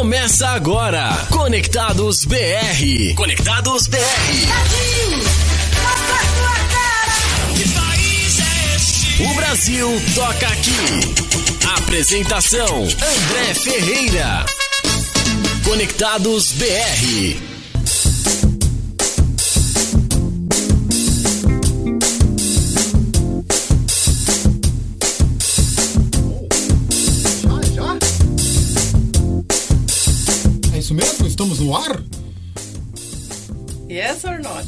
Começa 0.00 0.48
agora. 0.48 1.26
Conectados 1.28 2.24
BR. 2.24 3.14
Conectados 3.14 3.86
BR. 3.86 3.98
O 9.30 9.34
Brasil 9.34 9.86
toca 10.14 10.46
aqui. 10.46 11.80
Apresentação: 11.82 12.84
André 12.84 13.54
Ferreira. 13.62 14.46
Conectados 15.66 16.52
BR. 16.52 17.49
Estamos 31.40 31.58
no 31.58 31.74
ar? 31.74 32.02
Yes 33.88 34.24
or 34.24 34.42
not? 34.42 34.66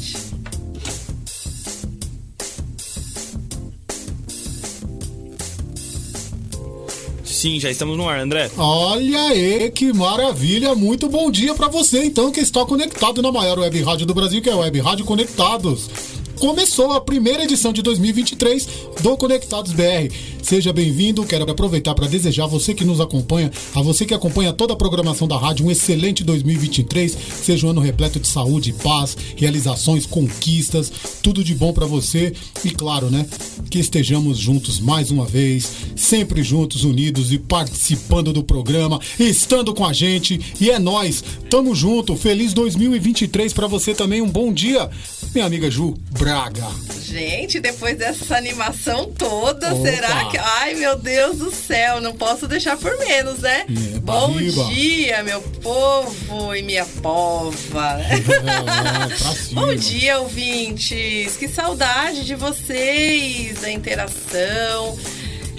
Sim, 7.23 7.59
já 7.59 7.69
estamos 7.69 7.95
no 7.95 8.09
ar, 8.09 8.17
André. 8.17 8.49
Olha 8.57 9.21
aí, 9.21 9.69
que 9.69 9.93
maravilha! 9.93 10.73
Muito 10.73 11.07
bom 11.07 11.29
dia 11.29 11.53
pra 11.53 11.67
você, 11.67 12.05
então, 12.05 12.31
que 12.31 12.39
está 12.39 12.65
conectado 12.65 13.21
na 13.21 13.31
maior 13.31 13.59
web 13.59 13.79
rádio 13.83 14.07
do 14.07 14.15
Brasil, 14.15 14.41
que 14.41 14.49
é 14.49 14.53
a 14.53 14.57
Web 14.57 14.79
Rádio 14.79 15.05
Conectados. 15.05 15.91
Começou 16.39 16.91
a 16.91 16.99
primeira 16.99 17.43
edição 17.43 17.71
de 17.71 17.83
2023 17.83 18.67
do 19.01 19.15
Conectados 19.15 19.73
BR. 19.73 20.11
Seja 20.43 20.73
bem-vindo, 20.73 21.25
quero 21.25 21.49
aproveitar 21.49 21.95
para 21.95 22.05
desejar 22.05 22.43
a 22.43 22.47
você 22.47 22.73
que 22.73 22.83
nos 22.83 22.99
acompanha, 22.99 23.49
a 23.73 23.81
você 23.81 24.05
que 24.05 24.13
acompanha 24.13 24.51
toda 24.51 24.73
a 24.73 24.75
programação 24.75 25.25
da 25.25 25.37
rádio, 25.37 25.65
um 25.65 25.71
excelente 25.71 26.21
2023. 26.21 27.17
Seja 27.41 27.65
um 27.65 27.69
ano 27.69 27.79
repleto 27.79 28.19
de 28.19 28.27
saúde, 28.27 28.73
paz, 28.73 29.15
realizações, 29.37 30.05
conquistas, 30.05 30.91
tudo 31.23 31.45
de 31.45 31.55
bom 31.55 31.71
para 31.71 31.85
você. 31.85 32.33
E 32.65 32.71
claro, 32.71 33.09
né, 33.09 33.25
que 33.69 33.79
estejamos 33.79 34.37
juntos 34.37 34.81
mais 34.81 35.11
uma 35.11 35.25
vez, 35.25 35.71
sempre 35.95 36.43
juntos, 36.43 36.83
unidos 36.83 37.31
e 37.31 37.39
participando 37.39 38.33
do 38.33 38.43
programa, 38.43 38.99
estando 39.17 39.73
com 39.73 39.85
a 39.85 39.93
gente. 39.93 40.41
E 40.59 40.69
é 40.69 40.77
nós, 40.77 41.23
tamo 41.49 41.73
junto. 41.73 42.17
Feliz 42.17 42.53
2023 42.53 43.53
para 43.53 43.67
você 43.67 43.95
também. 43.95 44.21
Um 44.21 44.29
bom 44.29 44.51
dia, 44.51 44.89
minha 45.33 45.45
amiga 45.45 45.71
Ju 45.71 45.95
Braga. 46.11 46.67
Gente, 47.01 47.59
depois 47.59 47.97
dessa 47.97 48.35
animação 48.35 49.11
toda, 49.11 49.73
Opa. 49.73 49.83
será 49.83 50.32
que. 50.33 50.37
Ai, 50.37 50.73
meu 50.75 50.95
Deus 50.97 51.37
do 51.37 51.51
céu, 51.53 52.01
não 52.01 52.13
posso 52.13 52.47
deixar 52.47 52.77
por 52.77 52.97
menos, 52.99 53.39
né? 53.39 53.65
É, 53.69 53.99
Bom 53.99 54.33
barriba. 54.33 54.63
dia, 54.65 55.23
meu 55.23 55.41
povo 55.41 56.55
e 56.55 56.61
minha 56.61 56.85
pova. 57.01 57.97
É. 58.43 59.53
Bom 59.53 59.73
dia, 59.75 60.19
ouvintes! 60.19 61.35
Que 61.37 61.47
saudade 61.47 62.25
de 62.25 62.35
vocês, 62.35 63.59
da 63.61 63.71
interação. 63.71 64.97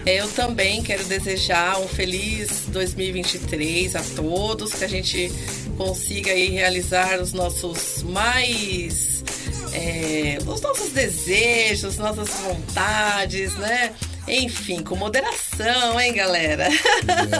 Eu 0.04 0.28
também 0.32 0.82
quero 0.82 1.04
desejar 1.04 1.78
um 1.80 1.88
feliz 1.88 2.64
2023 2.68 3.96
a 3.96 4.02
todos, 4.16 4.72
que 4.74 4.84
a 4.84 4.88
gente 4.88 5.32
consiga 5.78 6.32
aí 6.32 6.50
realizar 6.50 7.20
os 7.20 7.32
nossos 7.32 8.02
mais. 8.02 9.24
é, 9.72 10.38
os 10.46 10.60
nossos 10.60 10.90
desejos, 10.90 11.96
nossas 11.96 12.28
vontades, 12.28 13.54
né? 13.56 13.92
Enfim, 14.26 14.82
com 14.82 14.96
moderação, 14.96 16.00
hein, 16.00 16.12
galera? 16.14 16.68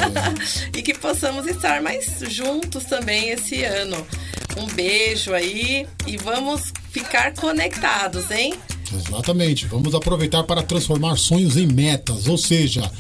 e 0.76 0.82
que 0.82 0.94
possamos 0.94 1.46
estar 1.46 1.80
mais 1.82 2.20
juntos 2.28 2.84
também 2.84 3.30
esse 3.30 3.64
ano. 3.64 4.06
Um 4.56 4.66
beijo 4.66 5.32
aí 5.32 5.86
e 6.06 6.16
vamos 6.16 6.72
ficar 6.90 7.32
conectados, 7.34 8.30
hein? 8.30 8.54
Exatamente. 8.92 9.66
Vamos 9.66 9.94
aproveitar 9.94 10.44
para 10.44 10.62
transformar 10.62 11.16
sonhos 11.16 11.56
em 11.56 11.66
metas, 11.66 12.28
ou 12.28 12.38
seja, 12.38 12.90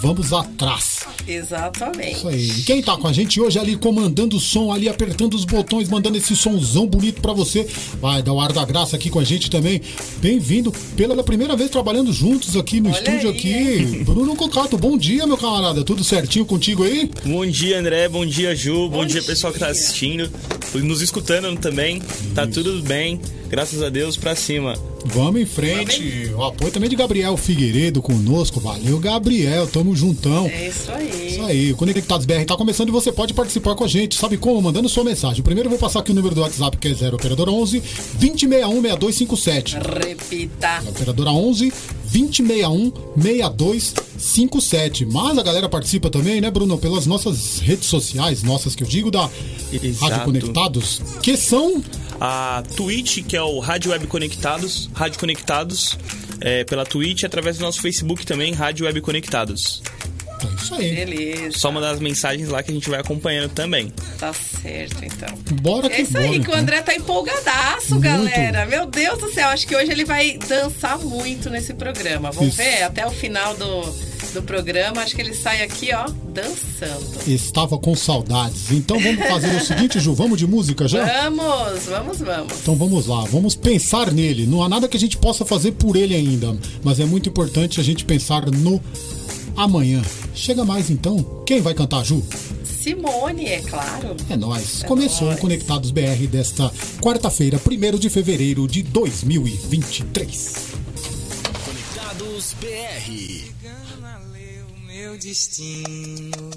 vamos 0.00 0.32
atrás. 0.32 1.00
Exatamente. 1.26 2.16
Isso 2.16 2.28
aí. 2.28 2.50
E 2.50 2.62
quem 2.62 2.82
tá 2.82 2.96
com 2.96 3.06
a 3.08 3.12
gente 3.12 3.40
hoje 3.40 3.58
ali 3.58 3.76
comandando 3.76 4.36
o 4.36 4.40
som, 4.40 4.72
ali 4.72 4.88
apertando 4.88 5.34
os 5.34 5.44
botões, 5.44 5.88
mandando 5.88 6.16
esse 6.18 6.34
somzão 6.36 6.86
bonito 6.86 7.20
pra 7.20 7.32
você, 7.32 7.66
vai 8.00 8.22
dar 8.22 8.32
o 8.32 8.40
ar 8.40 8.52
da 8.52 8.64
graça 8.64 8.96
aqui 8.96 9.10
com 9.10 9.18
a 9.18 9.24
gente 9.24 9.50
também. 9.50 9.80
Bem-vindo 10.18 10.72
pela 10.96 11.22
primeira 11.22 11.56
vez 11.56 11.70
trabalhando 11.70 12.12
juntos 12.12 12.56
aqui 12.56 12.80
no 12.80 12.88
Olha 12.90 12.98
estúdio 12.98 13.30
aí, 13.30 13.36
aqui. 13.36 14.04
Bruno 14.04 14.34
Cocato, 14.36 14.76
bom 14.78 14.96
dia, 14.96 15.26
meu 15.26 15.36
camarada. 15.36 15.84
Tudo 15.84 16.02
certinho 16.04 16.44
contigo 16.44 16.84
aí? 16.84 17.10
Bom 17.24 17.46
dia, 17.46 17.78
André. 17.78 18.08
Bom 18.08 18.24
dia, 18.24 18.54
Ju. 18.54 18.88
Bom, 18.88 19.00
Bom 19.00 19.06
dia, 19.06 19.22
pessoal 19.22 19.52
que 19.52 19.58
tá 19.58 19.66
dia. 19.66 19.72
assistindo. 19.72 20.30
Nos 20.74 21.00
escutando 21.00 21.54
também. 21.58 22.00
Tá 22.34 22.46
tudo 22.46 22.80
bem. 22.82 23.20
Graças 23.48 23.82
a 23.82 23.88
Deus, 23.88 24.16
pra 24.16 24.36
cima. 24.36 24.74
Vamos 25.06 25.40
em 25.40 25.46
frente. 25.46 26.30
O 26.36 26.44
apoio 26.44 26.70
também 26.70 26.88
de 26.88 26.94
Gabriel 26.94 27.36
Figueiredo 27.36 28.00
conosco. 28.00 28.60
Valeu, 28.60 28.98
Gabriel. 29.00 29.66
Tamo 29.80 29.96
juntão. 29.96 30.44
É 30.46 30.68
isso 30.68 30.92
aí. 30.92 31.28
Isso 31.28 31.42
aí, 31.42 31.72
o 31.72 31.76
Conectados 31.76 32.26
BR 32.26 32.44
tá 32.46 32.54
começando 32.54 32.90
e 32.90 32.92
você 32.92 33.10
pode 33.10 33.32
participar 33.32 33.74
com 33.74 33.82
a 33.82 33.88
gente. 33.88 34.14
Sabe 34.14 34.36
como? 34.36 34.60
Mandando 34.60 34.90
sua 34.90 35.02
mensagem. 35.02 35.42
Primeiro 35.42 35.68
eu 35.68 35.70
vou 35.70 35.78
passar 35.78 36.00
aqui 36.00 36.10
o 36.10 36.14
número 36.14 36.34
do 36.34 36.42
WhatsApp 36.42 36.76
que 36.76 36.88
é 36.88 36.92
0 36.92 37.16
operadora 37.16 37.50
11 37.50 37.80
2061 37.80 38.82
6257. 38.82 39.78
Repita. 40.06 40.82
Operadora 40.86 41.30
11 41.30 41.72
2061 42.12 42.92
6257. 43.16 45.06
Mas 45.06 45.38
a 45.38 45.42
galera 45.42 45.66
participa 45.66 46.10
também, 46.10 46.42
né, 46.42 46.50
Bruno? 46.50 46.76
Pelas 46.76 47.06
nossas 47.06 47.60
redes 47.60 47.86
sociais, 47.86 48.42
nossas 48.42 48.74
que 48.74 48.84
eu 48.84 48.86
digo, 48.86 49.10
da 49.10 49.30
Exato. 49.72 50.12
Rádio 50.12 50.24
Conectados, 50.26 51.00
que 51.22 51.38
são. 51.38 51.82
A 52.20 52.62
Twitch, 52.76 53.24
que 53.26 53.34
é 53.34 53.42
o 53.42 53.60
Rádio 53.60 53.92
Web 53.92 54.06
Conectados. 54.08 54.90
Rádio 54.92 55.18
Conectados. 55.18 55.96
É, 56.40 56.64
pela 56.64 56.84
Twitch, 56.84 57.24
através 57.24 57.58
do 57.58 57.62
nosso 57.64 57.80
Facebook 57.80 58.24
também, 58.24 58.52
Rádio 58.52 58.86
Web 58.86 59.00
Conectados. 59.00 59.82
É 60.42 60.54
isso 60.62 60.74
aí. 60.74 60.94
Beleza. 60.94 61.58
Só 61.58 61.70
mandar 61.70 61.90
as 61.90 62.00
mensagens 62.00 62.48
lá 62.48 62.62
que 62.62 62.70
a 62.70 62.74
gente 62.74 62.88
vai 62.88 62.98
acompanhando 63.00 63.50
também. 63.50 63.92
Tá 64.18 64.32
certo, 64.32 65.04
então. 65.04 65.28
Bora 65.60 65.90
que 65.90 65.96
É 65.96 66.00
isso 66.00 66.12
bora. 66.12 66.24
aí, 66.24 66.30
que 66.32 66.38
o 66.38 66.40
então. 66.40 66.54
André 66.54 66.80
tá 66.80 66.94
empolgadaço, 66.94 67.90
Muito. 67.90 68.04
galera. 68.04 68.64
Meu 68.64 68.86
Deus 68.86 69.18
do 69.18 69.30
céu, 69.32 69.48
acho 69.50 69.66
que 69.66 69.76
hoje 69.76 69.90
ele 69.92 70.04
vai 70.06 70.38
dançar 70.48 70.98
muito 70.98 71.50
nesse 71.50 71.74
programa. 71.74 72.30
Vamos 72.30 72.54
Isso. 72.54 72.56
ver? 72.56 72.82
Até 72.84 73.06
o 73.06 73.10
final 73.10 73.54
do, 73.54 73.82
do 74.32 74.42
programa, 74.42 75.02
acho 75.02 75.14
que 75.14 75.22
ele 75.22 75.34
sai 75.34 75.62
aqui, 75.62 75.90
ó, 75.92 76.06
dançando. 76.32 77.20
Estava 77.26 77.78
com 77.78 77.94
saudades. 77.94 78.70
Então 78.70 78.98
vamos 78.98 79.26
fazer 79.26 79.54
o 79.54 79.60
seguinte, 79.60 80.00
Ju, 80.00 80.14
vamos 80.14 80.38
de 80.38 80.46
música 80.46 80.86
já? 80.88 81.04
Vamos, 81.04 81.84
vamos, 81.86 82.18
vamos. 82.18 82.52
Então 82.62 82.74
vamos 82.76 83.06
lá, 83.06 83.24
vamos 83.24 83.54
pensar 83.54 84.12
nele. 84.12 84.46
Não 84.46 84.62
há 84.62 84.68
nada 84.68 84.88
que 84.88 84.96
a 84.96 85.00
gente 85.00 85.16
possa 85.16 85.44
fazer 85.44 85.72
por 85.72 85.96
ele 85.96 86.14
ainda, 86.14 86.56
mas 86.82 87.00
é 87.00 87.04
muito 87.04 87.28
importante 87.28 87.80
a 87.80 87.84
gente 87.84 88.04
pensar 88.04 88.50
no 88.50 88.80
amanhã. 89.56 90.02
Chega 90.34 90.64
mais 90.64 90.90
então. 90.90 91.42
Quem 91.46 91.60
vai 91.60 91.74
cantar, 91.74 92.04
Ju? 92.04 92.22
Simone, 92.64 93.46
é 93.46 93.60
claro. 93.60 94.16
É 94.30 94.36
nós. 94.36 94.82
É 94.82 94.86
Começou 94.86 95.30
o. 95.30 95.36
Conectados 95.36 95.90
BR 95.90 96.26
desta 96.30 96.72
quarta-feira, 97.00 97.60
1 97.60 97.98
de 97.98 98.08
fevereiro 98.08 98.66
de 98.66 98.82
2023. 98.82 100.54
Conectados 101.64 102.54
BR. 102.60 103.79
Meu 105.10 105.18
destino. 105.18 106.50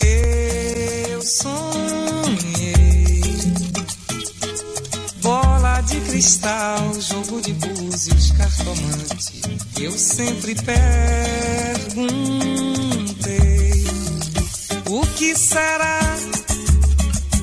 Eu 0.00 1.20
sonhei. 1.22 2.74
Bola 5.20 5.80
de 5.80 6.00
cristal, 6.02 7.00
jogo 7.00 7.40
de 7.40 7.52
búzios, 7.54 8.30
cartomante. 8.32 9.42
Eu 9.80 9.90
sempre 9.92 10.54
perguntei: 10.54 10.82
O 14.88 15.04
que 15.16 15.34
será 15.34 16.16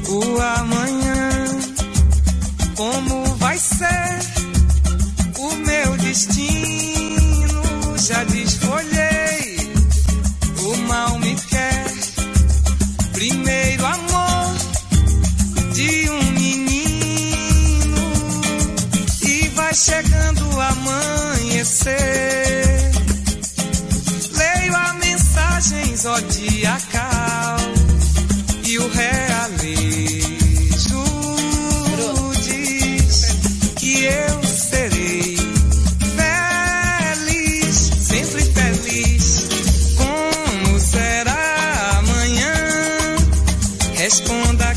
o 0.07 0.39
amanhã? 0.39 1.29
Como 2.77 3.25
vai 3.35 3.57
ser? 3.57 4.19
o 5.39 5.55
meu 5.55 5.97
destino 5.97 7.61
já 7.97 8.23
desfolhei. 8.23 8.98
Primeiro 13.19 13.85
amor 13.85 14.55
de 15.73 16.09
um 16.09 16.23
menino 16.31 17.97
e 19.27 19.49
vai 19.49 19.73
chegando 19.73 20.55
o 20.55 20.61
amanhecer. 20.61 21.99
Leio 24.37 24.73
a 24.73 24.93
mensagem 24.93 25.97
zodiacal 25.97 27.18
Responda 44.09 44.73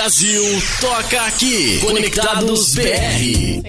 Brasil, 0.00 0.42
toca 0.80 1.20
aqui. 1.26 1.78
Conectados 1.80 2.74
BR. 2.74 3.59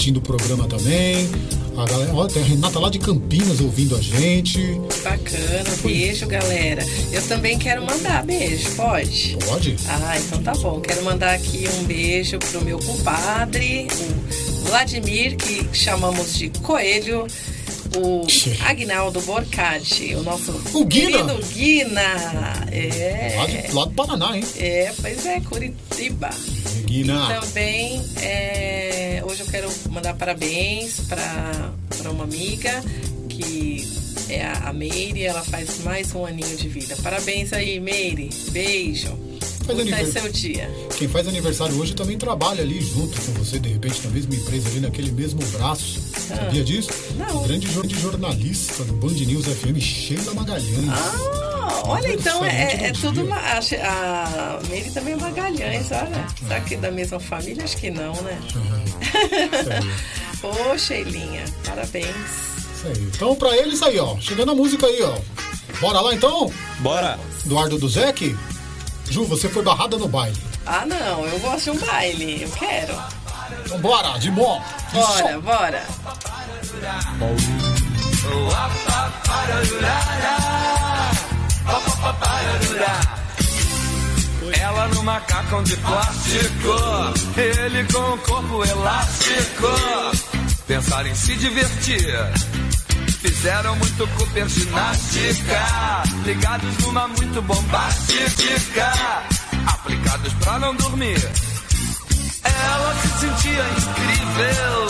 curtindo 0.00 0.18
o 0.18 0.22
programa 0.22 0.66
também. 0.66 1.28
A 1.76 1.84
galera, 1.84 2.14
ó, 2.14 2.26
tem 2.26 2.42
a 2.42 2.46
Renata 2.46 2.78
lá 2.78 2.88
de 2.88 2.98
Campinas 2.98 3.60
ouvindo 3.60 3.94
a 3.94 4.00
gente. 4.00 4.80
Bacana, 5.04 5.76
beijo, 5.82 6.26
galera. 6.26 6.82
Eu 7.12 7.20
também 7.28 7.58
quero 7.58 7.84
mandar 7.84 8.24
beijo, 8.24 8.70
pode? 8.76 9.36
Pode. 9.44 9.76
Ah, 9.86 10.18
então 10.18 10.42
tá 10.42 10.52
bom. 10.52 10.80
Quero 10.80 11.04
mandar 11.04 11.34
aqui 11.34 11.68
um 11.78 11.84
beijo 11.84 12.38
pro 12.38 12.64
meu 12.64 12.78
compadre, 12.78 13.88
o 14.62 14.68
Vladimir, 14.68 15.36
que 15.36 15.68
chamamos 15.76 16.34
de 16.34 16.48
Coelho 16.48 17.26
o 17.96 18.24
Agnaldo 18.66 19.20
Borcati, 19.22 20.14
o 20.14 20.22
nosso 20.22 20.52
o 20.72 20.84
Guina. 20.84 21.34
Guina. 21.52 22.66
É. 22.70 23.34
Lá, 23.36 23.46
de, 23.46 23.74
lá 23.74 23.84
do 23.84 23.90
Paraná, 23.92 24.36
hein? 24.36 24.44
É, 24.56 24.92
pois 25.00 25.26
é, 25.26 25.40
Curitiba. 25.40 26.30
Guina. 26.84 27.14
E 27.14 27.40
também 27.40 28.02
é, 28.22 28.69
quero 29.60 29.72
mandar 29.90 30.14
parabéns 30.14 31.00
para 31.00 32.10
uma 32.10 32.24
amiga 32.24 32.82
que 33.28 33.86
é 34.30 34.46
a 34.46 34.72
Meire, 34.72 35.22
ela 35.22 35.42
faz 35.42 35.80
mais 35.84 36.14
um 36.14 36.24
aninho 36.24 36.56
de 36.56 36.68
vida. 36.68 36.96
Parabéns 37.02 37.52
aí, 37.52 37.78
Meire. 37.78 38.30
Beijo. 38.50 39.08
Como 39.66 39.82
está 39.82 40.04
seu 40.06 40.32
dia? 40.32 40.70
Quem 40.96 41.06
faz 41.08 41.28
aniversário 41.28 41.78
hoje 41.78 41.94
também 41.94 42.16
trabalha 42.16 42.62
ali 42.62 42.80
junto 42.80 43.20
com 43.20 43.32
você, 43.32 43.58
de 43.58 43.68
repente, 43.68 44.00
na 44.04 44.10
mesma 44.10 44.34
empresa, 44.34 44.68
ali 44.68 44.80
naquele 44.80 45.12
mesmo 45.12 45.40
braço. 45.52 46.00
Ah. 46.14 46.36
Sabia 46.36 46.64
disso? 46.64 46.90
Não. 47.16 47.42
O 47.42 47.46
grande 47.46 47.68
jornalista 48.00 48.82
do 48.84 48.94
Band 48.94 49.12
News 49.12 49.44
FM, 49.44 49.78
Sheila 49.78 50.34
Magalhães. 50.34 50.88
Ah 50.88 51.39
olha, 51.84 52.12
então 52.12 52.44
é, 52.44 52.86
é 52.86 52.92
do 52.92 53.00
tudo 53.00 53.22
dia. 53.22 53.24
uma. 53.24 53.36
A 53.36 54.60
Meire 54.68 54.90
também 54.90 55.14
é 55.14 55.16
Magalhães, 55.16 55.90
olha. 55.90 56.26
Será 56.38 56.60
que 56.60 56.74
é 56.74 56.78
da 56.78 56.90
mesma 56.90 57.20
família? 57.20 57.64
Acho 57.64 57.76
que 57.76 57.90
não, 57.90 58.12
né? 58.22 58.38
Ô, 60.42 60.78
Sheilinha, 60.78 61.44
parabéns. 61.64 62.06
Isso 62.74 62.86
aí. 62.86 63.10
Então, 63.14 63.34
pra 63.36 63.56
eles 63.56 63.82
aí, 63.82 63.98
ó. 63.98 64.16
Chegando 64.18 64.52
a 64.52 64.54
música 64.54 64.86
aí, 64.86 65.02
ó. 65.02 65.18
Bora 65.80 66.00
lá 66.00 66.14
então? 66.14 66.52
Bora! 66.78 67.18
Eduardo 67.44 67.78
do 67.78 67.88
Zec? 67.88 68.36
Ju, 69.08 69.24
você 69.24 69.48
foi 69.48 69.62
barrada 69.62 69.96
no 69.96 70.08
baile. 70.08 70.36
Ah, 70.66 70.84
não, 70.86 71.26
eu 71.26 71.38
gosto 71.40 71.72
de 71.72 71.78
um 71.78 71.86
baile, 71.86 72.42
eu 72.42 72.50
quero. 72.50 72.94
Então, 73.64 73.78
bora, 73.80 74.18
de 74.18 74.30
bom. 74.30 74.62
Bora, 74.92 75.40
bora. 75.40 75.84
Ela 84.60 84.88
no 84.88 85.02
macacão 85.02 85.62
de 85.62 85.76
plástico, 85.76 87.40
ele 87.40 87.84
com 87.92 88.14
o 88.14 88.18
corpo 88.18 88.64
elástico. 88.64 89.66
Pensaram 90.66 91.08
em 91.08 91.14
se 91.14 91.36
divertir. 91.36 92.06
Fizeram 93.20 93.76
muito 93.76 94.06
Cooper 94.16 94.48
ginástica, 94.48 96.02
ligados 96.24 96.78
numa 96.78 97.08
muito 97.08 97.42
bombástica, 97.42 98.92
aplicados 99.66 100.32
pra 100.34 100.58
não 100.58 100.74
dormir. 100.76 101.18
Ela 102.42 102.94
se 103.02 103.08
sentia 103.20 103.64
incrível, 103.76 104.88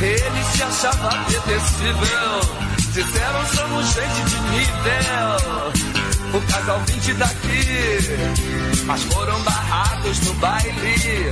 ele 0.00 0.44
se 0.52 0.62
achava 0.62 1.08
detestível. 1.28 2.74
Disseram 2.92 3.46
somos 3.46 3.86
gente 3.92 4.22
de 4.30 4.40
nível, 4.50 5.93
o 6.36 6.40
casal 6.42 6.80
20 6.86 7.14
daqui. 7.14 8.84
Mas 8.86 9.02
foram 9.04 9.40
barrados 9.42 10.20
no 10.20 10.34
baile, 10.34 11.30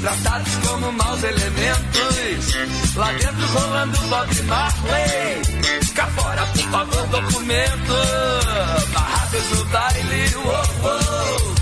tratados 0.00 0.54
como 0.66 0.92
maus 0.92 1.22
elementos. 1.22 2.54
Lá 2.96 3.12
dentro 3.12 3.46
rolando 3.48 3.98
Bob 4.08 4.42
Marley, 4.42 5.42
cá 5.94 6.06
fora 6.06 6.46
por 6.46 6.62
favor 6.70 7.06
documento. 7.08 7.94
Barrados 8.92 9.50
no 9.50 9.64
baile, 9.66 10.36
uou, 10.36 10.54
uou. 10.82 11.54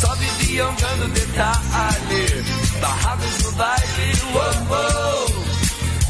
Só 0.00 0.14
viviam 0.16 0.74
dando 0.74 1.08
detalhe, 1.14 2.44
barrados 2.80 3.42
no 3.42 3.52
baile, 3.52 4.22
uou, 4.32 4.78
uou. 4.78 5.43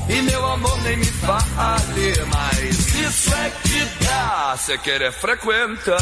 E 0.08 0.22
meu 0.22 0.46
amor 0.46 0.82
nem 0.82 0.96
me 0.98 1.06
fale, 1.06 2.14
mas 2.32 2.94
isso 2.94 3.34
é 3.34 3.50
que 3.62 4.04
dá, 4.04 4.56
cê 4.58 4.76
querer 4.78 5.12
frequentar. 5.12 5.98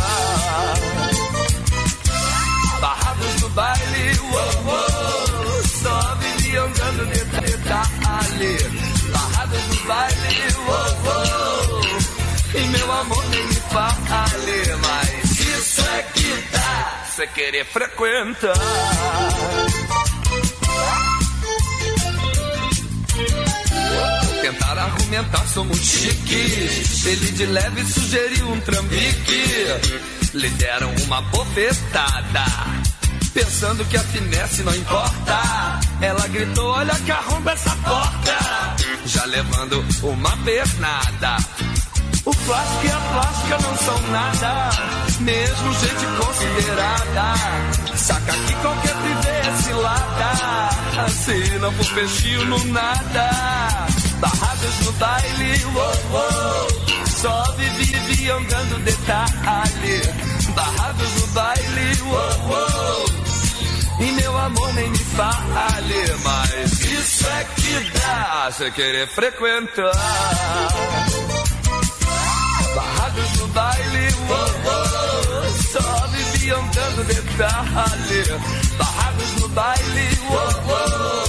Barrados 2.80 3.40
no 3.40 3.49
baile, 3.50 4.18
uou, 4.21 4.64
uou. 4.66 5.62
Só 5.82 6.14
viviam 6.16 6.71
dando 6.73 7.06
detalhe, 7.06 8.56
barrados 9.12 9.66
no 9.68 9.87
baile, 9.87 10.54
uou, 10.66 10.87
uou. 11.04 11.80
E 12.54 12.61
meu 12.66 12.92
amor 12.92 13.25
nem 13.28 13.47
me 13.47 13.54
fale, 13.54 14.76
mas 14.82 15.30
isso 15.40 15.80
é 15.80 16.02
que 16.02 16.44
dá, 16.50 17.04
cê 17.14 17.26
querer 17.28 17.64
frequentar. 17.66 18.56
Tentaram 24.42 24.82
argumentar, 24.82 25.46
somos 25.46 25.78
chiques. 25.78 27.06
Ele 27.06 27.30
de 27.30 27.46
leve 27.46 27.84
sugeriu 27.87 28.50
um 28.50 28.61
trambique. 28.62 29.44
Lhe 30.34 30.49
deram 30.50 30.92
uma 31.04 31.22
bofetada. 31.22 32.44
Pensando 33.32 33.84
que 33.84 33.96
a 33.96 34.00
finesse 34.00 34.64
não 34.64 34.75
importa. 34.75 35.80
Ela 36.00 36.26
gritou: 36.26 36.72
Olha 36.72 36.92
que 36.92 37.12
arromba 37.12 37.52
essa 37.52 37.70
porta. 37.76 38.38
Já 39.06 39.25
levando 39.26 39.84
uma 40.02 40.37
pernada. 40.38 41.37
O 42.25 42.34
plástico 42.34 42.87
e 42.87 42.90
a 42.90 42.99
plástica 42.99 43.58
não 43.58 43.76
são 43.78 44.02
nada, 44.11 44.70
mesmo 45.20 45.72
gente 45.75 46.06
considerada. 46.25 47.96
Saca 47.96 48.32
que 48.32 48.54
qualquer 48.54 48.94
privê 48.94 49.49
é 49.49 49.62
cilada, 49.62 51.11
se 51.11 51.58
não 51.58 51.72
for 51.72 51.94
peixinho 51.94 52.44
no 52.46 52.64
nada. 52.66 53.91
Barrados 54.22 54.80
no 54.84 54.92
baile, 54.92 55.64
uou, 55.74 55.94
uou, 56.12 56.68
só 57.08 57.42
viviam 57.56 58.40
dando 58.44 58.78
detalhe. 58.84 60.00
Barrados 60.54 61.12
no 61.20 61.26
baile, 61.26 62.02
uou, 62.02 62.50
uou, 62.50 63.06
e 63.98 64.12
meu 64.12 64.38
amor 64.38 64.72
nem 64.74 64.88
me 64.90 64.98
fale, 64.98 66.16
mas 66.22 66.80
isso 66.82 67.26
é 67.26 67.44
que 67.56 67.90
dá, 67.98 68.48
você 68.48 68.70
querer 68.70 69.08
frequentar. 69.08 69.90
Barrados 72.76 73.32
no 73.40 73.48
baile, 73.48 74.08
uou, 74.28 74.38
uou, 74.66 75.52
só 75.72 76.06
viviam 76.06 76.64
dando 76.68 77.04
detalhe. 77.08 78.40
Barrados 78.78 79.32
no 79.40 79.48
baile, 79.48 80.10
e 80.12 80.30
meu 80.30 81.21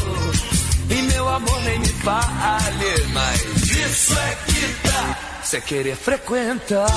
amor 1.34 1.62
nem 1.63 1.80
me 1.80 1.88
fale, 1.88 3.08
mas 3.12 3.42
isso 3.70 4.13
é 4.13 4.38
que 4.46 4.88
dá, 4.88 5.18
cê 5.44 5.62
querer 5.62 5.96
frequentar. 5.96 6.88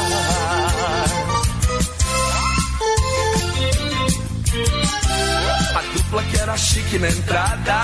A 5.75 5.83
dupla 5.95 6.23
que 6.25 6.38
era 6.38 6.57
chique 6.57 6.99
na 6.99 7.09
entrada, 7.09 7.83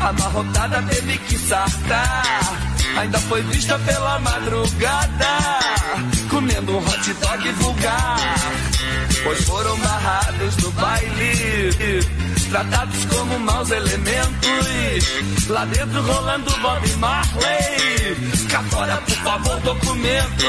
amarrotada 0.00 0.82
teve 0.82 1.18
que 1.18 1.38
sartar. 1.38 2.22
Ainda 2.98 3.18
foi 3.20 3.42
vista 3.42 3.78
pela 3.78 4.18
madrugada, 4.18 5.38
comendo 6.30 6.76
um 6.76 6.78
hot 6.78 7.12
dog 7.14 7.52
vulgar. 7.52 8.18
Pois 9.24 9.44
foram 9.44 9.76
barrados 9.78 10.56
no 10.58 10.70
baile, 10.72 12.00
tratados 12.56 13.04
como 13.06 13.38
maus 13.40 13.70
elementos. 13.70 15.48
Lá 15.48 15.64
dentro 15.66 16.02
rolando 16.02 16.50
Bob 16.58 16.96
Marley, 16.96 18.16
cá 18.50 18.62
fora 18.70 18.96
por 18.96 19.14
favor 19.16 19.60
documento. 19.60 20.46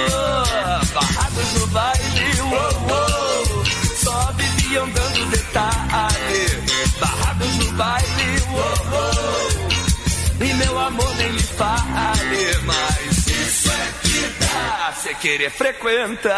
Barrados 0.94 1.54
no 1.60 1.68
baile, 1.68 2.42
uou, 2.42 2.52
uou, 2.90 3.66
só 4.02 4.34
viviam 4.38 4.90
dando 4.90 5.26
detalhe. 5.32 6.46
Barrados 7.00 7.56
no 7.58 7.72
baile, 7.74 8.44
uou, 8.52 8.78
uou. 8.94 10.48
E 10.48 10.54
meu 10.54 10.80
amor 10.80 11.16
nem 11.18 11.34
me 11.34 11.42
fale, 11.42 12.58
mas 12.66 13.28
isso 13.28 13.70
é 13.70 14.46
dá, 14.46 14.94
cê 14.94 15.14
querer 15.16 15.52
frequentar. 15.52 16.38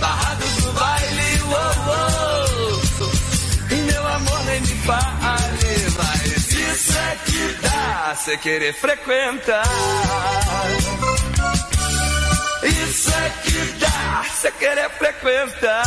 Barrados 0.00 0.64
no 0.64 0.72
baile, 0.72 1.42
uou, 1.42 1.74
uou, 1.88 3.12
e 3.70 3.74
meu 3.74 4.06
amor 4.06 4.44
nem 4.44 4.60
me 4.60 4.76
fale, 4.82 5.90
mas 5.96 6.52
isso 6.52 6.98
é 6.98 7.16
que 7.24 7.56
dá, 7.62 8.14
cê 8.16 8.36
querer 8.38 8.74
frequentar. 8.74 9.64
Isso 12.62 13.10
é 13.10 13.30
que 13.42 13.72
dá, 13.78 14.24
cê 14.40 14.50
querer 14.52 14.90
frequentar. 14.90 15.84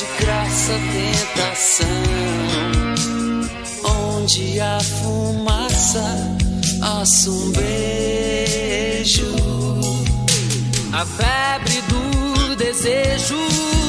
de 0.00 0.06
graça 0.24 0.72
tentação, 0.92 1.86
onde 4.16 4.58
a 4.58 4.80
fumaça 4.80 6.02
assa 6.80 7.30
um 7.30 7.52
beijo, 7.52 9.34
a 10.90 11.04
febre 11.04 11.82
do 11.82 12.56
desejo. 12.56 13.79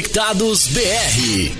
Conectados 0.00 0.68
BR. 0.68 1.59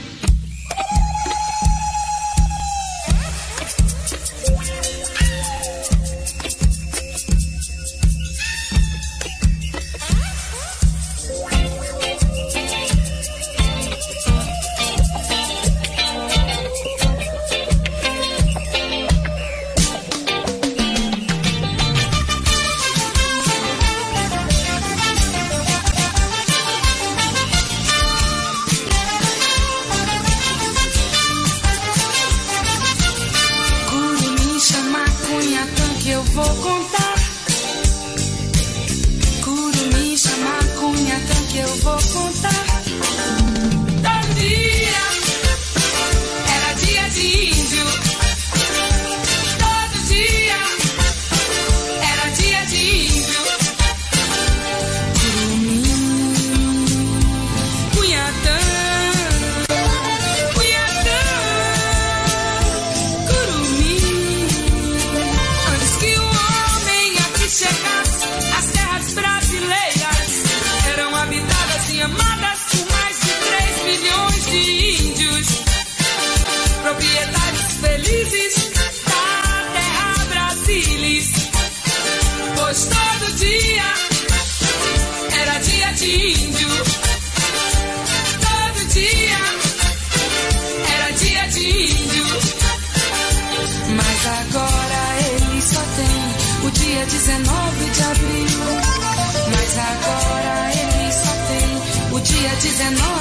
19 102.80 103.19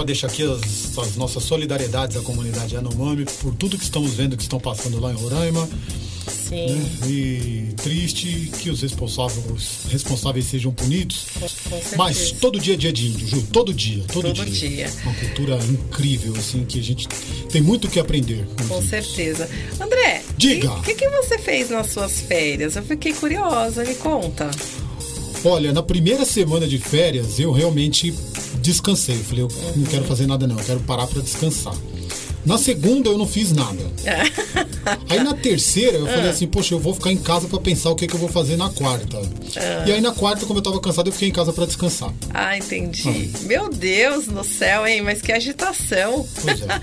para 0.00 0.06
deixar 0.06 0.28
aqui 0.28 0.42
as, 0.42 0.96
as 0.96 1.16
nossas 1.16 1.42
solidariedades 1.42 2.16
à 2.16 2.20
comunidade 2.20 2.74
Yanomami 2.74 3.26
por 3.42 3.54
tudo 3.54 3.76
que 3.76 3.84
estamos 3.84 4.14
vendo 4.14 4.34
que 4.34 4.42
estão 4.42 4.58
passando 4.58 4.98
lá 4.98 5.12
em 5.12 5.14
Roraima. 5.14 5.68
Sim. 6.48 6.66
né? 6.66 6.90
E 7.06 7.74
triste 7.76 8.50
que 8.58 8.70
os 8.70 8.80
responsáveis, 8.80 9.82
responsáveis 9.90 10.46
sejam 10.46 10.72
punidos. 10.72 11.26
Mas 11.98 12.32
todo 12.32 12.58
dia 12.58 12.74
é 12.74 12.76
dia 12.78 12.92
de 12.92 13.08
índio, 13.08 13.26
Ju. 13.26 13.42
Todo 13.52 13.74
dia, 13.74 14.02
todo, 14.10 14.32
Todo 14.32 14.50
dia. 14.50 14.90
Uma 15.04 15.14
cultura 15.14 15.58
incrível, 15.64 16.34
assim, 16.36 16.64
que 16.64 16.78
a 16.78 16.82
gente 16.82 17.06
tem 17.52 17.60
muito 17.60 17.86
o 17.86 17.90
que 17.90 18.00
aprender. 18.00 18.46
com 18.56 18.68
Com 18.68 18.82
certeza. 18.82 19.48
André, 19.78 20.22
Diga. 20.38 20.72
o 20.72 20.82
que, 20.82 20.94
que 20.94 21.08
você 21.10 21.38
fez 21.38 21.68
nas 21.68 21.92
suas 21.92 22.20
férias? 22.20 22.74
Eu 22.74 22.82
fiquei 22.84 23.12
curiosa, 23.12 23.84
me 23.84 23.94
conta. 23.96 24.50
Olha, 25.44 25.72
na 25.72 25.82
primeira 25.82 26.24
semana 26.24 26.66
de 26.66 26.78
férias, 26.78 27.38
eu 27.38 27.50
realmente 27.52 28.14
descansei. 28.60 29.16
Eu 29.16 29.24
falei, 29.24 29.44
eu 29.44 29.50
não 29.76 29.84
quero 29.84 30.04
fazer 30.04 30.26
nada 30.26 30.46
não, 30.46 30.58
eu 30.58 30.64
quero 30.64 30.80
parar 30.80 31.06
para 31.06 31.22
descansar. 31.22 31.74
Na 32.44 32.56
segunda 32.56 33.10
eu 33.10 33.18
não 33.18 33.26
fiz 33.26 33.52
nada. 33.52 33.84
Aí 35.10 35.22
na 35.22 35.34
terceira 35.34 35.98
eu 35.98 36.06
falei 36.06 36.30
assim, 36.30 36.46
poxa, 36.46 36.74
eu 36.74 36.78
vou 36.78 36.94
ficar 36.94 37.12
em 37.12 37.18
casa 37.18 37.46
para 37.46 37.60
pensar 37.60 37.90
o 37.90 37.94
que, 37.94 38.06
que 38.06 38.14
eu 38.14 38.20
vou 38.20 38.30
fazer 38.30 38.56
na 38.56 38.70
quarta. 38.70 39.20
E 39.86 39.92
aí 39.92 40.00
na 40.00 40.12
quarta, 40.12 40.46
como 40.46 40.58
eu 40.58 40.62
tava 40.62 40.80
cansado, 40.80 41.08
eu 41.08 41.12
fiquei 41.12 41.28
em 41.28 41.32
casa 41.32 41.52
para 41.52 41.66
descansar. 41.66 42.12
Ah, 42.32 42.56
entendi. 42.56 43.30
Meu 43.42 43.68
Deus 43.68 44.26
no 44.26 44.42
céu, 44.42 44.86
hein? 44.86 45.02
Mas 45.02 45.20
que 45.20 45.32
agitação. 45.32 46.26
Pois 46.42 46.62
é. 46.62 46.80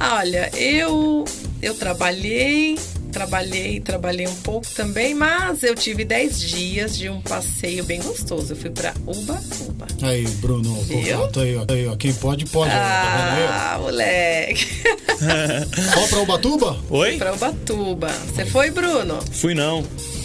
Olha, 0.18 0.50
eu 0.56 1.24
eu 1.62 1.74
trabalhei, 1.74 2.76
trabalhei, 3.16 3.80
trabalhei 3.80 4.26
um 4.28 4.34
pouco 4.36 4.66
também, 4.74 5.14
mas 5.14 5.62
eu 5.62 5.74
tive 5.74 6.04
10 6.04 6.38
dias 6.38 6.98
de 6.98 7.08
um 7.08 7.18
passeio 7.22 7.82
bem 7.82 7.98
gostoso. 8.02 8.52
Eu 8.52 8.56
fui 8.56 8.68
pra 8.68 8.92
Ubatuba. 9.06 9.86
Aí, 10.02 10.26
Bruno, 10.42 10.74
contato 10.84 11.40
aí, 11.40 11.56
ó. 11.56 11.64
Aí, 11.66 11.86
ó. 11.86 11.96
Quem 11.96 12.12
pode, 12.12 12.44
pode. 12.44 12.70
ó. 12.70 12.74
Tá 12.74 13.72
Ah, 13.74 13.78
moleque. 13.80 14.66
ó? 15.08 15.94
Só 16.00 16.06
pra 16.08 16.20
Ubatuba? 16.20 16.78
Oi? 16.90 17.16
pra 17.16 17.32
Ubatuba. 17.32 18.08
Você 18.34 18.44
foi, 18.44 18.70
Bruno? 18.70 19.18
Fui 19.32 19.54
não. 19.54 19.82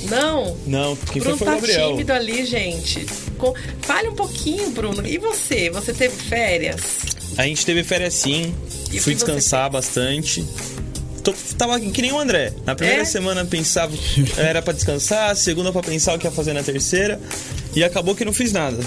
Não? 0.10 0.58
Não, 0.68 0.96
quem 0.98 1.22
foi 1.22 1.34
Bruno 1.34 1.38
foi 1.38 1.48
o 1.48 1.50
tá 1.52 1.56
Gabriel. 1.56 1.92
tímido 1.92 2.12
ali, 2.14 2.46
gente. 2.46 3.06
Com- 3.38 3.54
Fale 3.82 4.10
um 4.10 4.16
pouquinho, 4.16 4.70
Bruno. 4.72 5.08
E 5.08 5.18
você? 5.18 5.70
Você 5.70 5.94
teve 5.94 6.16
férias? 6.16 6.82
A 7.38 7.44
gente 7.44 7.66
teve 7.66 7.84
férias 7.86 8.16
sim. 8.16 8.54
E 8.92 9.00
Fui 9.00 9.14
descansar 9.14 9.70
bastante. 9.70 10.44
Tô- 11.24 11.34
tava 11.58 11.80
que 11.80 12.02
nem 12.02 12.12
o 12.12 12.20
André. 12.20 12.54
Na 12.66 12.74
primeira 12.76 13.02
É? 13.04 13.06
semana 13.06 13.46
pensava 13.46 13.94
era 14.38 14.62
pra 14.62 14.74
descansar, 14.74 15.36
segunda 15.36 15.72
pra 15.72 15.82
pensar 15.82 16.16
o 16.16 16.20
que 16.20 16.26
ia 16.28 16.32
fazer 16.32 16.54
na 16.54 16.64
terceira. 16.64 17.20
E 17.76 17.84
acabou 17.84 18.14
que 18.16 18.26
não 18.26 18.34
fiz 18.34 18.52
nada. 18.52 18.78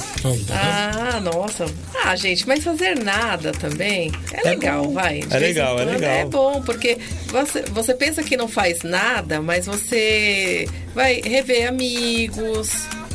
Ah, 0.50 1.20
nossa. 1.20 1.64
Ah, 2.04 2.14
gente, 2.16 2.46
mas 2.46 2.62
fazer 2.62 2.98
nada 2.98 3.52
também 3.52 4.12
é 4.32 4.42
legal, 4.50 4.84
bom. 4.84 4.92
vai. 4.92 5.20
De 5.20 5.34
É 5.34 5.38
legal, 5.38 5.78
é 5.80 5.84
legal. 5.84 6.10
É 6.10 6.24
bom, 6.26 6.60
porque 6.62 6.98
você, 7.28 7.62
você 7.70 7.94
pensa 7.94 8.22
que 8.22 8.36
não 8.36 8.46
faz 8.48 8.82
nada, 8.82 9.40
mas 9.40 9.64
você 9.66 10.68
vai 10.94 11.22
rever 11.24 11.66
amigos, 11.68 12.68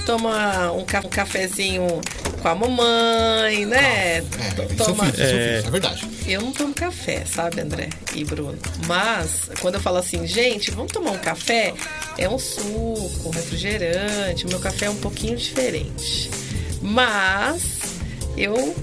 toma 0.05 0.71
um, 0.71 0.83
ca- 0.85 1.01
um 1.05 1.09
cafezinho 1.09 2.01
com 2.39 2.47
a 2.47 2.55
mamãe, 2.55 3.65
né? 3.65 4.17
É, 4.17 4.21
T- 4.21 4.73
isso 4.73 4.81
eu 4.81 4.85
toma... 4.85 5.05
fiz, 5.05 5.13
isso 5.15 5.23
eu 5.23 5.29
fiz, 5.57 5.67
é 5.67 5.71
verdade. 5.71 6.07
Eu 6.27 6.41
não 6.41 6.51
tomo 6.51 6.73
café, 6.73 7.23
sabe, 7.25 7.61
André 7.61 7.89
e 8.15 8.23
Bruno? 8.23 8.57
Mas, 8.87 9.49
quando 9.61 9.75
eu 9.75 9.81
falo 9.81 9.97
assim, 9.97 10.25
gente, 10.27 10.71
vamos 10.71 10.91
tomar 10.91 11.11
um 11.11 11.17
café, 11.17 11.73
é 12.17 12.29
um 12.29 12.37
suco, 12.39 13.27
um 13.27 13.29
refrigerante. 13.29 14.45
O 14.45 14.49
meu 14.49 14.59
café 14.59 14.85
é 14.85 14.89
um 14.89 14.95
pouquinho 14.97 15.35
diferente. 15.35 16.29
Mas, 16.81 17.63
eu 18.37 18.75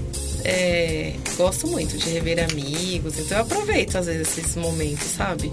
é, 0.43 1.13
gosto 1.35 1.67
muito 1.67 1.97
de 1.97 2.09
rever 2.09 2.43
amigos, 2.43 3.17
então 3.19 3.37
eu 3.37 3.43
aproveito, 3.43 3.95
às 3.97 4.05
vezes, 4.05 4.37
esses 4.37 4.55
momentos, 4.55 5.07
sabe? 5.15 5.51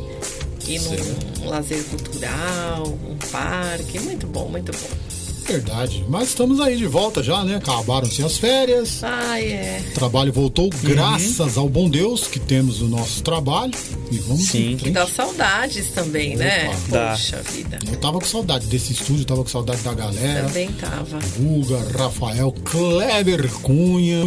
Ir 0.67 0.81
num 0.81 1.49
lazer 1.49 1.83
cultural, 1.85 2.87
um 2.87 3.17
parque, 3.31 4.01
muito 4.01 4.27
bom, 4.27 4.49
muito 4.49 4.73
bom. 4.73 5.14
Verdade. 5.47 6.05
Mas 6.09 6.29
estamos 6.29 6.61
aí 6.61 6.77
de 6.77 6.87
volta 6.87 7.23
já, 7.23 7.45
né? 7.45 7.57
Acabaram-se 7.57 8.23
as 8.23 8.39
férias. 8.39 9.03
Ai, 9.03 9.45
é. 9.45 9.83
O 9.91 9.95
trabalho 9.95 10.33
voltou 10.33 10.71
graças 10.83 11.57
ao 11.59 11.69
bom 11.69 11.89
Deus 11.89 12.27
que 12.27 12.39
temos 12.41 12.81
o 12.81 12.89
nosso 12.89 13.23
trabalho. 13.23 13.73
E 14.11 14.19
vamos 14.19 14.47
Sim. 14.49 14.73
E 14.73 14.79
frente. 14.79 14.91
dá 14.93 15.07
saudades 15.07 15.89
também, 15.89 16.37
né? 16.37 16.69
Opa. 16.69 16.77
Dá. 16.89 17.11
Poxa 17.11 17.43
vida. 17.43 17.79
Eu 17.91 17.97
tava 17.97 18.19
com 18.19 18.27
saudade 18.27 18.67
desse 18.67 18.93
estúdio, 18.93 19.25
tava 19.25 19.43
com 19.43 19.49
saudade 19.51 19.83
da 19.83 19.93
galera. 19.95 20.47
Também 20.47 20.73
tava. 20.73 21.19
Guga, 21.37 21.79
Rafael, 21.99 22.53
Kleber 22.65 23.49
Cunha, 23.63 24.25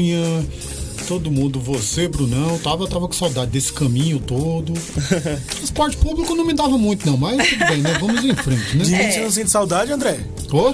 todo 1.07 1.31
mundo, 1.31 1.59
você, 1.59 2.07
Brunão, 2.07 2.57
tava, 2.59 2.87
tava 2.87 3.07
com 3.07 3.13
saudade 3.13 3.51
desse 3.51 3.71
caminho 3.71 4.19
todo. 4.19 4.73
Transporte 5.57 5.97
público 5.97 6.35
não 6.35 6.45
me 6.45 6.53
dava 6.53 6.77
muito, 6.77 7.05
não, 7.09 7.17
mas 7.17 7.47
tudo 7.49 7.65
bem, 7.65 7.77
né? 7.77 7.97
Vamos 7.99 8.23
em 8.23 8.35
frente, 8.35 8.77
De 8.77 8.91
né? 8.91 9.05
mim 9.05 9.11
você 9.11 9.19
não 9.21 9.31
sente 9.31 9.49
saudade, 9.49 9.91
André? 9.91 10.19
Ô, 10.51 10.73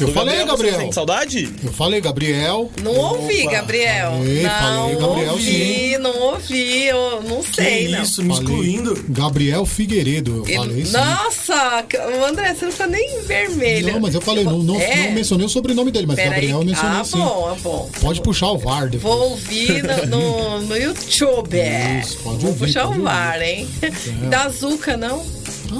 eu 0.00 0.06
Do 0.08 0.12
falei, 0.12 0.36
você 0.40 0.44
Gabriel. 0.46 0.78
Sente 0.80 0.94
saudade? 0.94 1.54
Eu 1.64 1.72
falei, 1.72 2.00
Gabriel. 2.00 2.70
Não 2.82 2.94
ouvi, 2.96 3.42
Opa, 3.42 3.52
Gabriel. 3.52 4.12
falei, 4.12 4.42
não 4.42 4.50
falei, 4.50 4.96
Gabriel, 4.96 5.32
ouvi, 5.32 5.44
sim. 5.90 5.98
não 5.98 6.18
ouvi, 6.20 6.84
eu 6.86 7.22
não 7.22 7.42
sei, 7.42 7.86
que 7.86 7.92
não. 7.92 8.02
isso, 8.02 8.22
me 8.22 8.28
Falei, 8.34 8.42
excluindo. 8.44 9.04
Gabriel 9.08 9.66
Figueiredo, 9.66 10.36
eu 10.38 10.44
Ele- 10.46 10.56
falei 10.56 10.84
sim. 10.84 10.92
Nossa, 10.92 11.84
o 12.20 12.24
André, 12.24 12.54
você 12.54 12.64
não 12.64 12.72
ficou 12.72 12.86
nem 12.88 13.20
vermelho. 13.22 13.92
Não, 13.92 14.00
mas 14.00 14.14
eu 14.14 14.20
falei, 14.20 14.44
não, 14.44 14.58
não, 14.62 14.80
É? 14.80 15.06
não 15.06 15.12
mencionei 15.12 15.46
o 15.46 15.48
sobrenome 15.48 15.90
dele, 15.90 16.06
mas 16.06 16.16
Peraí. 16.16 16.30
Gabriel 16.32 16.58
eu 16.60 16.64
mencionei 16.64 17.00
Ah, 17.00 17.04
sim. 17.04 17.18
bom, 17.18 17.48
ah, 17.52 17.56
bom. 17.62 17.90
Pode 18.00 18.20
puxar 18.22 18.50
o 18.50 18.58
VAR 18.58 18.88
depois. 18.88 19.02
Vou 19.02 19.30
ouvir 19.30 19.82
no, 19.82 20.06
no, 20.06 20.60
no 20.62 20.76
YouTube. 20.76 21.56
Isso, 22.00 22.18
pode 22.18 22.38
Vou 22.38 22.48
ouvir, 22.50 22.66
puxar 22.66 22.86
pode 22.86 22.98
o 22.98 23.02
ouvir. 23.02 23.04
VAR, 23.12 23.42
hein? 23.42 23.68
Da 24.30 24.44
Azuca, 24.44 24.96
não? 24.96 25.24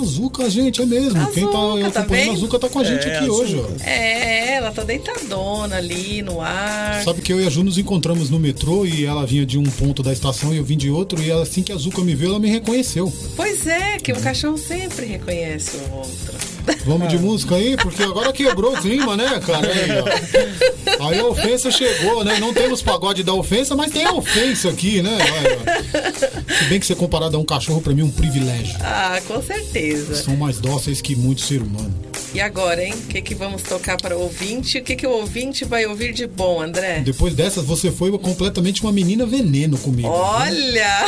Azuca, 0.00 0.48
gente, 0.50 0.80
é 0.82 0.86
mesmo. 0.86 1.26
Quem 1.32 1.46
tá 1.50 1.58
Azuca, 1.58 1.90
tá 1.90 2.00
acompanhando 2.00 2.30
a? 2.30 2.32
Azuca 2.34 2.58
tá 2.58 2.68
com 2.68 2.78
a 2.78 2.84
gente 2.84 3.06
É, 3.08 3.16
aqui 3.16 3.24
Azuca. 3.24 3.32
hoje, 3.42 3.56
ó. 3.60 3.84
É, 3.84 4.54
ela 4.54 4.70
tá 4.70 4.82
deitadona 4.84 5.76
ali 5.76 6.22
no 6.22 6.40
ar. 6.40 7.02
Sabe 7.04 7.20
que 7.22 7.32
eu 7.32 7.40
e 7.40 7.46
a 7.46 7.50
Ju 7.50 7.62
nos 7.62 7.78
encontramos 7.78 8.30
no 8.30 8.38
metrô 8.38 8.84
e 8.86 9.04
ela 9.04 9.26
vinha 9.26 9.44
de 9.46 9.58
um 9.58 9.64
ponto 9.64 10.02
da 10.02 10.12
estação 10.12 10.52
e 10.52 10.56
eu 10.58 10.64
vim 10.64 10.76
de 10.76 10.90
outro. 10.90 11.22
E 11.22 11.30
assim 11.32 11.62
que 11.62 11.72
a 11.72 11.74
Azuca 11.74 12.02
me 12.02 12.14
viu, 12.14 12.30
ela 12.30 12.38
me 12.38 12.48
reconheceu. 12.48 13.12
Pois 13.36 13.66
é, 13.66 13.98
que 13.98 14.12
um 14.12 14.20
cachorro 14.20 14.58
sempre 14.58 15.06
reconhece 15.06 15.76
o 15.76 15.94
outro. 15.96 16.51
Vamos 16.84 17.08
de 17.08 17.18
música 17.18 17.54
aí, 17.54 17.76
porque 17.76 18.02
agora 18.02 18.32
quebrou 18.32 18.74
o 18.74 18.80
clima, 18.80 19.16
né, 19.16 19.40
cara? 19.40 19.68
Aí. 19.68 21.12
Aí 21.12 21.20
a 21.20 21.26
ofensa 21.26 21.70
chegou, 21.70 22.24
né? 22.24 22.38
Não 22.38 22.52
temos 22.52 22.82
pagode 22.82 23.22
da 23.22 23.32
ofensa, 23.32 23.74
mas 23.74 23.92
tem 23.92 24.04
a 24.04 24.12
ofensa 24.12 24.68
aqui, 24.70 25.02
né? 25.02 25.18
Aí. 25.20 26.56
Se 26.58 26.64
bem 26.64 26.80
que 26.80 26.86
ser 26.86 26.96
comparado 26.96 27.36
a 27.36 27.40
um 27.40 27.44
cachorro, 27.44 27.80
pra 27.80 27.92
mim, 27.92 28.02
é 28.02 28.04
um 28.04 28.10
privilégio. 28.10 28.76
Ah, 28.80 29.20
com 29.26 29.42
certeza. 29.42 30.14
São 30.14 30.36
mais 30.36 30.58
dóceis 30.58 31.00
que 31.00 31.14
muito 31.16 31.40
ser 31.40 31.62
humano. 31.62 32.11
E 32.34 32.40
agora, 32.40 32.82
hein? 32.82 32.94
O 32.94 33.06
que, 33.08 33.20
que 33.20 33.34
vamos 33.34 33.62
tocar 33.62 33.98
para 34.00 34.16
o 34.16 34.22
ouvinte? 34.22 34.78
O 34.78 34.82
que, 34.82 34.96
que 34.96 35.06
o 35.06 35.10
ouvinte 35.10 35.66
vai 35.66 35.84
ouvir 35.84 36.14
de 36.14 36.26
bom, 36.26 36.62
André? 36.62 37.00
Depois 37.00 37.34
dessas, 37.34 37.64
você 37.64 37.92
foi 37.92 38.10
completamente 38.18 38.82
uma 38.82 38.90
menina 38.90 39.26
veneno 39.26 39.76
comigo. 39.76 40.08
Olha! 40.08 41.06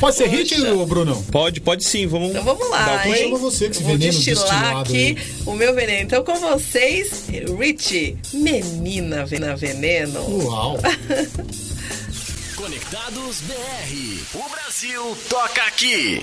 Pode 0.00 0.16
ser 0.16 0.28
hit, 0.28 0.58
ô, 0.62 0.86
Brunão? 0.86 1.22
Pode, 1.24 1.60
pode 1.60 1.84
sim, 1.84 2.06
vamos. 2.06 2.30
Então 2.30 2.42
vamos 2.42 2.70
lá, 2.70 3.00
play. 3.02 3.18
hein? 3.18 3.24
chama 3.24 3.38
você 3.38 3.66
com 3.66 3.70
esse 3.72 3.82
Vou 3.82 3.92
veneno 3.92 4.12
destilar 4.12 4.44
destilado 4.48 4.80
aqui 4.80 4.96
aí. 4.96 5.18
o 5.44 5.52
meu 5.54 5.74
veneno. 5.74 6.02
Então 6.02 6.24
com 6.24 6.36
vocês, 6.36 7.24
Richie, 7.58 8.16
menina 8.32 9.26
veneno. 9.26 10.20
Uau! 10.44 10.78
Conectados 12.56 13.40
BR. 13.42 14.38
O 14.38 14.48
Brasil 14.48 15.16
toca 15.28 15.62
aqui. 15.62 16.22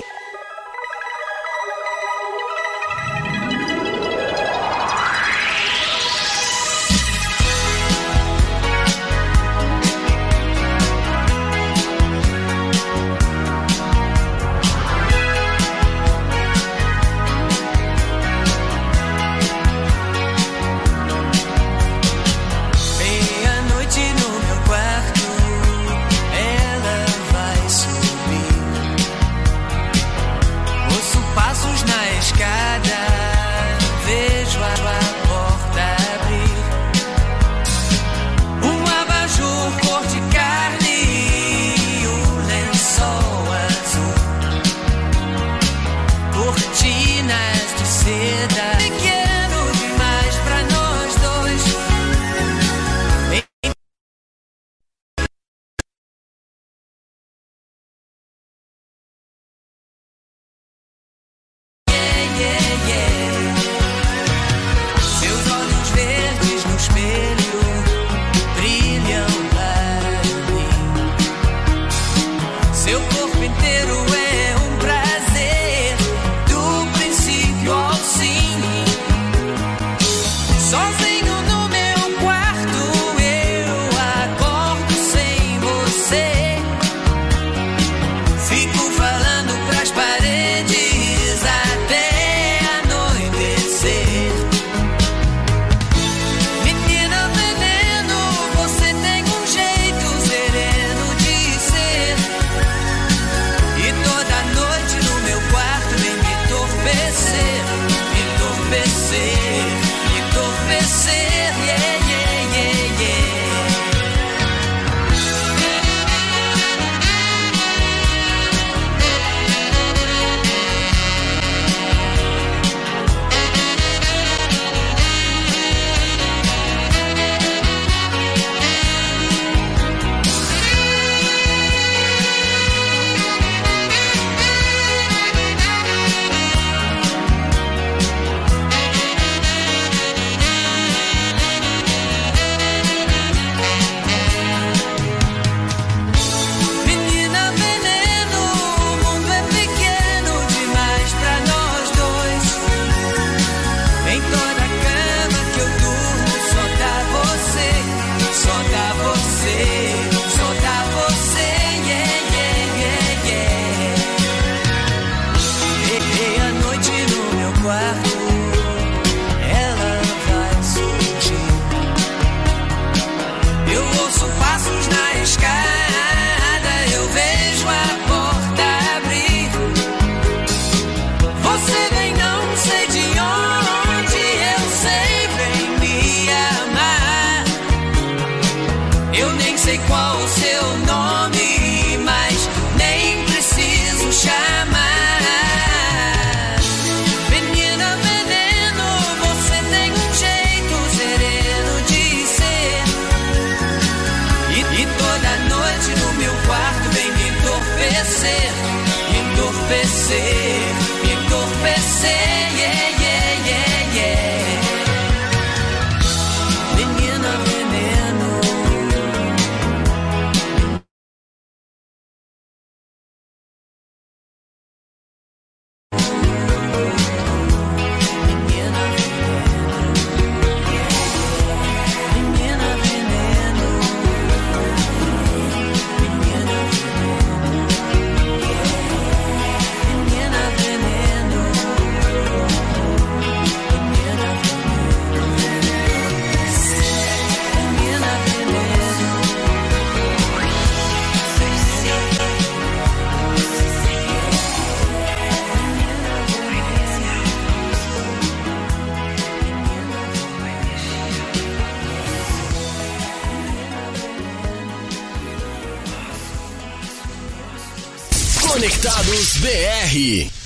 Conectados 268.59 269.39
BR. 269.39 270.38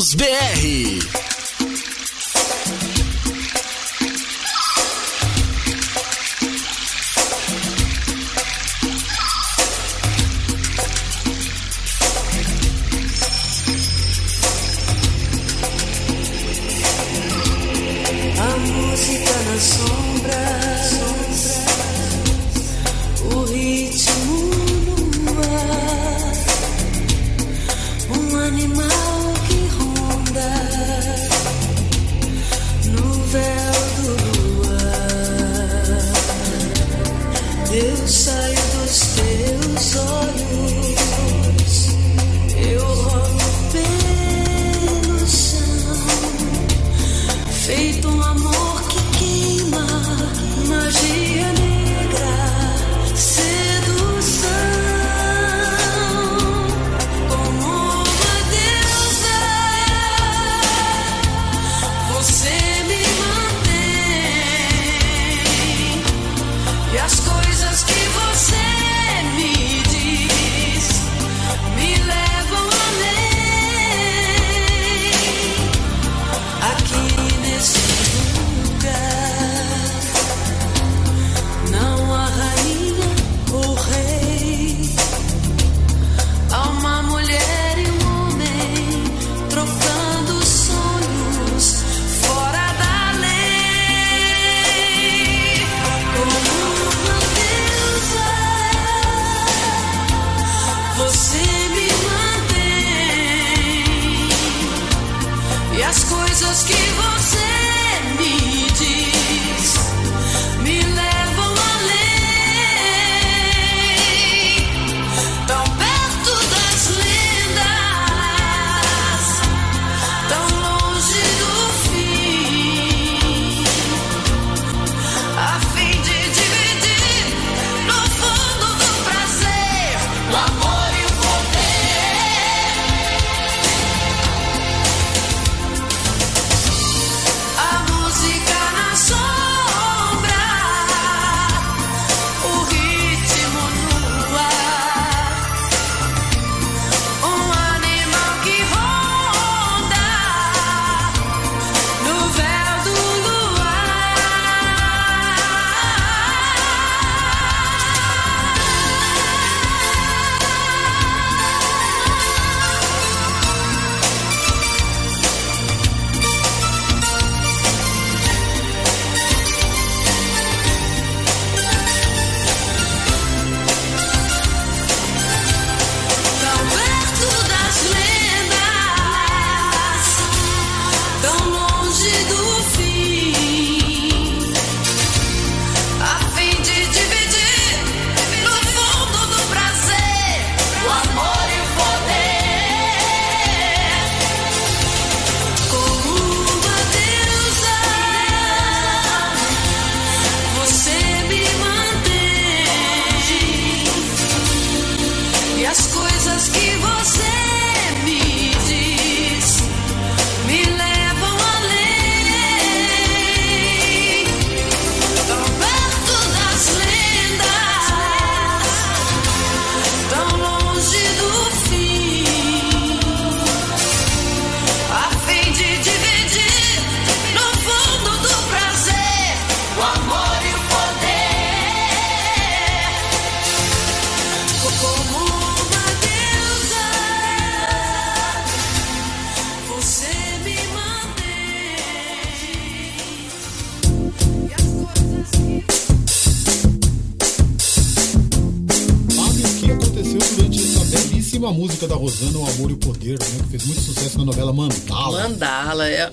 Conectados 0.00 0.14
BR. 0.14 0.59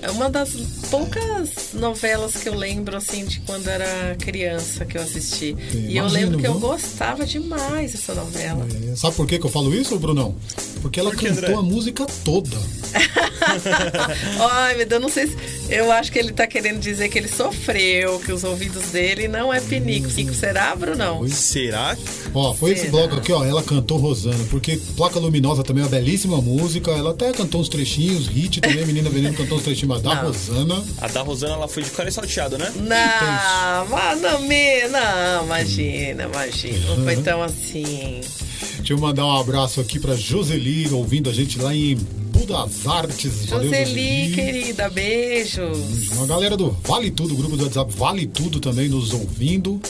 É 0.02 0.10
uma 0.10 0.28
das 0.30 0.50
poucas 0.90 1.72
novelas 1.74 2.36
que 2.36 2.48
eu 2.48 2.54
lembro 2.54 2.96
assim 2.96 3.24
de 3.24 3.40
quando 3.40 3.68
era 3.68 4.16
criança 4.16 4.84
que 4.84 4.96
eu 4.96 5.02
assisti. 5.02 5.56
e 5.74 5.96
eu 5.96 6.04
imagino, 6.06 6.08
lembro 6.12 6.38
que 6.38 6.46
eu 6.46 6.58
gostava 6.58 7.24
demais 7.26 7.92
dessa 7.92 8.14
novela. 8.14 8.66
É, 8.92 8.96
sabe 8.96 9.16
por 9.16 9.26
que, 9.26 9.38
que 9.38 9.46
eu 9.46 9.50
falo 9.50 9.74
isso, 9.74 9.98
Brunão? 9.98 10.34
Porque 10.80 11.00
ela 11.00 11.10
Por 11.10 11.18
que, 11.18 11.26
cantou 11.26 11.44
André? 11.44 11.54
a 11.54 11.62
música 11.62 12.06
toda. 12.24 12.56
Ai, 14.50 14.76
meu 14.76 14.86
Deus, 14.86 15.02
não 15.02 15.08
sei 15.08 15.26
se. 15.26 15.36
Eu 15.68 15.90
acho 15.92 16.10
que 16.10 16.18
ele 16.18 16.32
tá 16.32 16.46
querendo 16.46 16.78
dizer 16.80 17.08
que 17.08 17.18
ele 17.18 17.28
sofreu, 17.28 18.18
que 18.20 18.32
os 18.32 18.44
ouvidos 18.44 18.84
dele 18.90 19.28
não 19.28 19.52
é 19.52 19.60
pinico. 19.60 20.08
Pinico 20.08 20.34
será, 20.34 20.74
Brunão? 20.74 21.26
Será? 21.28 21.96
Ó, 22.38 22.54
foi 22.54 22.70
esse 22.70 22.86
bloco 22.86 23.16
aqui, 23.16 23.32
ó. 23.32 23.44
Ela 23.44 23.64
cantou 23.64 23.98
Rosana, 23.98 24.44
porque 24.48 24.76
Placa 24.96 25.18
Luminosa 25.18 25.64
também 25.64 25.82
é 25.82 25.86
uma 25.86 25.90
belíssima 25.90 26.40
música. 26.40 26.92
Ela 26.92 27.10
até 27.10 27.32
cantou 27.32 27.60
uns 27.60 27.68
trechinhos, 27.68 28.28
Hit 28.28 28.60
também, 28.60 28.86
Menina 28.86 29.10
Veneno 29.10 29.36
cantou 29.36 29.58
uns 29.58 29.64
trechinhos, 29.64 29.96
mas 29.96 30.02
da 30.02 30.14
Não. 30.14 30.28
Rosana. 30.28 30.84
A 31.00 31.08
da 31.08 31.22
Rosana 31.22 31.54
ela 31.54 31.66
foi 31.66 31.82
de 31.82 31.90
cara 31.90 32.08
e 32.08 32.12
salteado, 32.12 32.56
né? 32.56 32.72
Não, 32.76 33.88
mas 33.90 34.20
não, 34.20 34.40
me, 34.42 34.86
não, 34.86 35.44
imagina, 35.46 36.24
imagina. 36.32 36.94
Não 36.94 37.04
foi 37.04 37.16
tão 37.16 37.42
assim. 37.42 38.20
Deixa 38.76 38.92
eu 38.92 38.98
mandar 38.98 39.26
um 39.26 39.36
abraço 39.36 39.80
aqui 39.80 39.98
pra 39.98 40.14
Joseli, 40.14 40.88
ouvindo 40.92 41.28
a 41.28 41.32
gente 41.32 41.58
lá 41.58 41.74
em 41.74 41.96
Budas 41.96 42.86
Artes. 42.86 43.46
Valeu, 43.46 43.68
Joseli, 43.68 44.32
querida, 44.32 44.88
beijos. 44.88 46.08
Uma 46.12 46.26
galera 46.26 46.56
do 46.56 46.70
Vale 46.84 47.10
Tudo, 47.10 47.34
grupo 47.34 47.56
do 47.56 47.64
WhatsApp 47.64 47.92
Vale 47.96 48.26
Tudo 48.26 48.60
também 48.60 48.88
nos 48.88 49.12
ouvindo. 49.12 49.80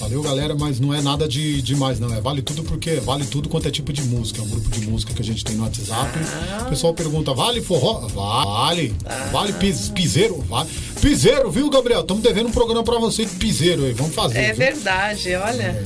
Valeu, 0.00 0.22
galera, 0.22 0.54
mas 0.54 0.80
não 0.80 0.94
é 0.94 1.02
nada 1.02 1.28
de 1.28 1.60
demais, 1.60 2.00
não. 2.00 2.10
É 2.14 2.22
Vale 2.22 2.40
Tudo 2.40 2.64
porque 2.64 2.96
vale 2.96 3.26
tudo 3.26 3.50
quanto 3.50 3.68
é 3.68 3.70
tipo 3.70 3.92
de 3.92 4.02
música. 4.02 4.40
É 4.40 4.42
um 4.42 4.48
grupo 4.48 4.70
de 4.70 4.86
música 4.88 5.12
que 5.12 5.20
a 5.20 5.24
gente 5.24 5.44
tem 5.44 5.54
no 5.56 5.62
WhatsApp. 5.64 6.18
Ah. 6.50 6.64
O 6.66 6.70
pessoal 6.70 6.94
pergunta, 6.94 7.34
vale 7.34 7.60
forró? 7.60 8.08
Vale. 8.08 8.94
Vale 9.30 9.52
pis, 9.52 9.90
piseiro? 9.90 10.38
Vale. 10.48 10.70
Piseiro, 11.02 11.50
viu, 11.50 11.68
Gabriel? 11.68 12.00
Estamos 12.00 12.22
devendo 12.22 12.48
um 12.48 12.52
programa 12.52 12.82
pra 12.82 12.98
você 12.98 13.26
de 13.26 13.34
piseiro 13.34 13.84
aí. 13.84 13.92
Vamos 13.92 14.14
fazer. 14.14 14.38
É 14.38 14.46
viu? 14.48 14.56
verdade, 14.56 15.34
olha. 15.34 15.84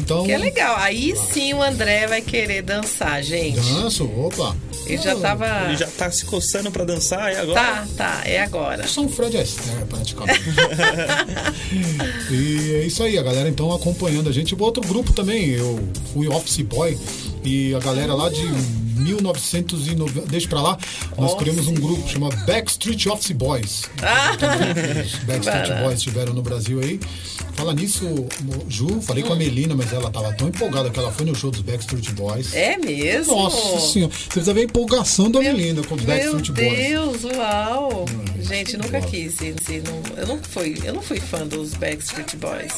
Então, 0.00 0.24
Que 0.24 0.32
é 0.32 0.38
legal. 0.38 0.76
Aí 0.78 1.14
sim 1.16 1.52
o 1.52 1.62
André 1.62 2.06
vai 2.06 2.20
querer 2.20 2.62
dançar, 2.62 3.22
gente. 3.22 3.60
danço, 3.60 4.04
opa. 4.04 4.56
Ele 4.86 4.98
já 4.98 5.14
tava. 5.14 5.46
Ele 5.66 5.76
já 5.76 5.86
tá 5.86 6.10
se 6.10 6.24
coçando 6.24 6.70
pra 6.70 6.84
dançar 6.84 7.32
e 7.32 7.36
agora. 7.36 7.60
Tá, 7.60 7.86
tá, 7.96 8.22
é 8.24 8.42
agora. 8.42 8.88
São 8.88 9.08
Fred 9.08 9.36
Astaire, 9.36 9.84
praticamente. 9.86 10.40
e 12.30 12.74
é 12.74 12.86
isso 12.86 13.02
aí, 13.02 13.18
a 13.18 13.22
galera 13.22 13.48
então 13.48 13.72
acompanhando 13.72 14.28
a 14.28 14.32
gente. 14.32 14.54
O 14.54 14.62
outro 14.62 14.82
grupo 14.82 15.12
também, 15.12 15.50
eu 15.50 15.78
fui 16.12 16.28
Office 16.28 16.62
Boy 16.62 16.98
e 17.44 17.74
a 17.74 17.78
galera 17.78 18.14
lá 18.14 18.28
de 18.30 18.42
1990, 19.00 20.20
deixa 20.28 20.48
pra 20.48 20.60
lá, 20.62 20.78
nós 21.16 21.34
criamos 21.34 21.66
um 21.66 21.74
grupo 21.74 22.08
chamado 22.08 22.36
Backstreet 22.46 23.06
Office 23.06 23.32
Boys. 23.32 23.82
Ah, 24.02 24.32
Os 25.04 25.14
Backstreet 25.24 25.44
Barato. 25.68 25.84
Boys 25.84 25.98
estiveram 25.98 26.32
no 26.32 26.42
Brasil 26.42 26.80
aí. 26.80 26.98
Fala 27.54 27.74
nisso, 27.74 28.06
Ju, 28.68 29.00
falei 29.02 29.22
com 29.22 29.32
a 29.32 29.36
Melina, 29.36 29.74
mas 29.74 29.92
ela 29.92 30.10
tava 30.10 30.32
tão 30.32 30.48
empolgada 30.48 30.88
que 30.90 30.98
ela 30.98 31.12
foi 31.12 31.26
no 31.26 31.34
show 31.34 31.50
dos 31.50 31.60
Backstreet 31.60 32.10
Boys. 32.12 32.54
é 32.54 32.76
mesmo? 32.78 33.34
Nossa 33.36 33.78
senhora, 33.92 34.12
você 34.12 34.24
precisa 34.28 34.54
ver 34.54 34.60
a 34.60 34.64
empolgação 34.64 35.30
da 35.30 35.40
Melina 35.40 35.82
com 35.84 35.94
os 35.94 36.02
Meu 36.02 36.16
Backstreet 36.16 36.50
Boys. 36.52 36.78
Deus, 36.88 37.24
uau! 37.36 38.04
Gente, 38.40 38.76
nunca 38.76 38.98
uau. 38.98 39.08
quis. 39.08 39.34
assim, 39.34 39.82
não- 39.86 40.16
eu, 40.16 40.26
não 40.26 40.38
fui, 40.42 40.78
eu 40.84 40.94
não 40.94 41.02
fui 41.02 41.20
fã 41.20 41.46
dos 41.46 41.74
Backstreet 41.74 42.36
Boys. 42.36 42.72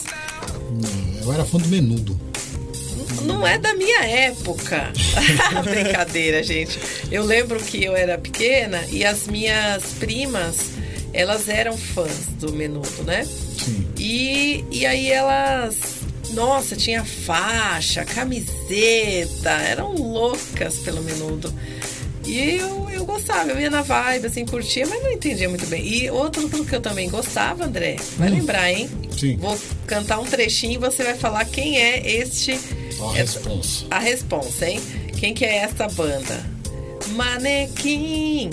Eu 1.24 1.32
era 1.32 1.44
fã 1.44 1.58
do 1.58 1.68
Menudo. 1.68 2.18
Não 3.24 3.46
é 3.46 3.58
da 3.58 3.74
minha 3.74 4.04
época. 4.04 4.92
Brincadeira, 5.64 6.42
gente. 6.42 6.78
Eu 7.10 7.24
lembro 7.24 7.58
que 7.58 7.84
eu 7.84 7.96
era 7.96 8.18
pequena 8.18 8.84
e 8.90 9.04
as 9.04 9.26
minhas 9.26 9.84
primas, 9.98 10.72
elas 11.12 11.48
eram 11.48 11.76
fãs 11.76 12.26
do 12.38 12.52
Menudo, 12.52 13.02
né? 13.04 13.24
Sim. 13.24 13.86
E, 13.98 14.64
e 14.70 14.86
aí 14.86 15.10
elas. 15.10 16.02
Nossa, 16.30 16.74
tinha 16.74 17.04
faixa, 17.04 18.04
camiseta, 18.06 19.50
eram 19.50 19.94
loucas 19.94 20.78
pelo 20.78 21.02
menudo. 21.02 21.52
E 22.24 22.56
eu, 22.56 22.88
eu 22.90 23.04
gostava, 23.04 23.50
eu 23.50 23.60
ia 23.60 23.68
na 23.68 23.82
vibe, 23.82 24.26
assim, 24.26 24.46
curtia, 24.46 24.86
mas 24.86 25.02
não 25.02 25.10
entendia 25.10 25.48
muito 25.48 25.66
bem. 25.66 25.86
E 25.86 26.10
outro 26.10 26.48
que 26.48 26.74
eu 26.74 26.80
também 26.80 27.10
gostava, 27.10 27.64
André, 27.64 27.96
vai 28.16 28.30
lembrar, 28.30 28.70
hein? 28.72 28.88
Sim. 29.18 29.36
Vou 29.36 29.58
cantar 29.86 30.20
um 30.20 30.24
trechinho 30.24 30.74
e 30.74 30.78
você 30.78 31.02
vai 31.02 31.14
falar 31.14 31.44
quem 31.44 31.78
é 31.78 32.00
este. 32.06 32.58
A 33.11 33.18
essa- 33.18 33.38
responsa. 33.38 33.84
a 33.90 33.98
responsa, 33.98 34.68
hein? 34.68 34.80
Quem 35.18 35.34
que 35.34 35.44
é 35.44 35.59
esta 35.59 35.88
banda? 35.88 36.44
Manequim. 37.09 38.50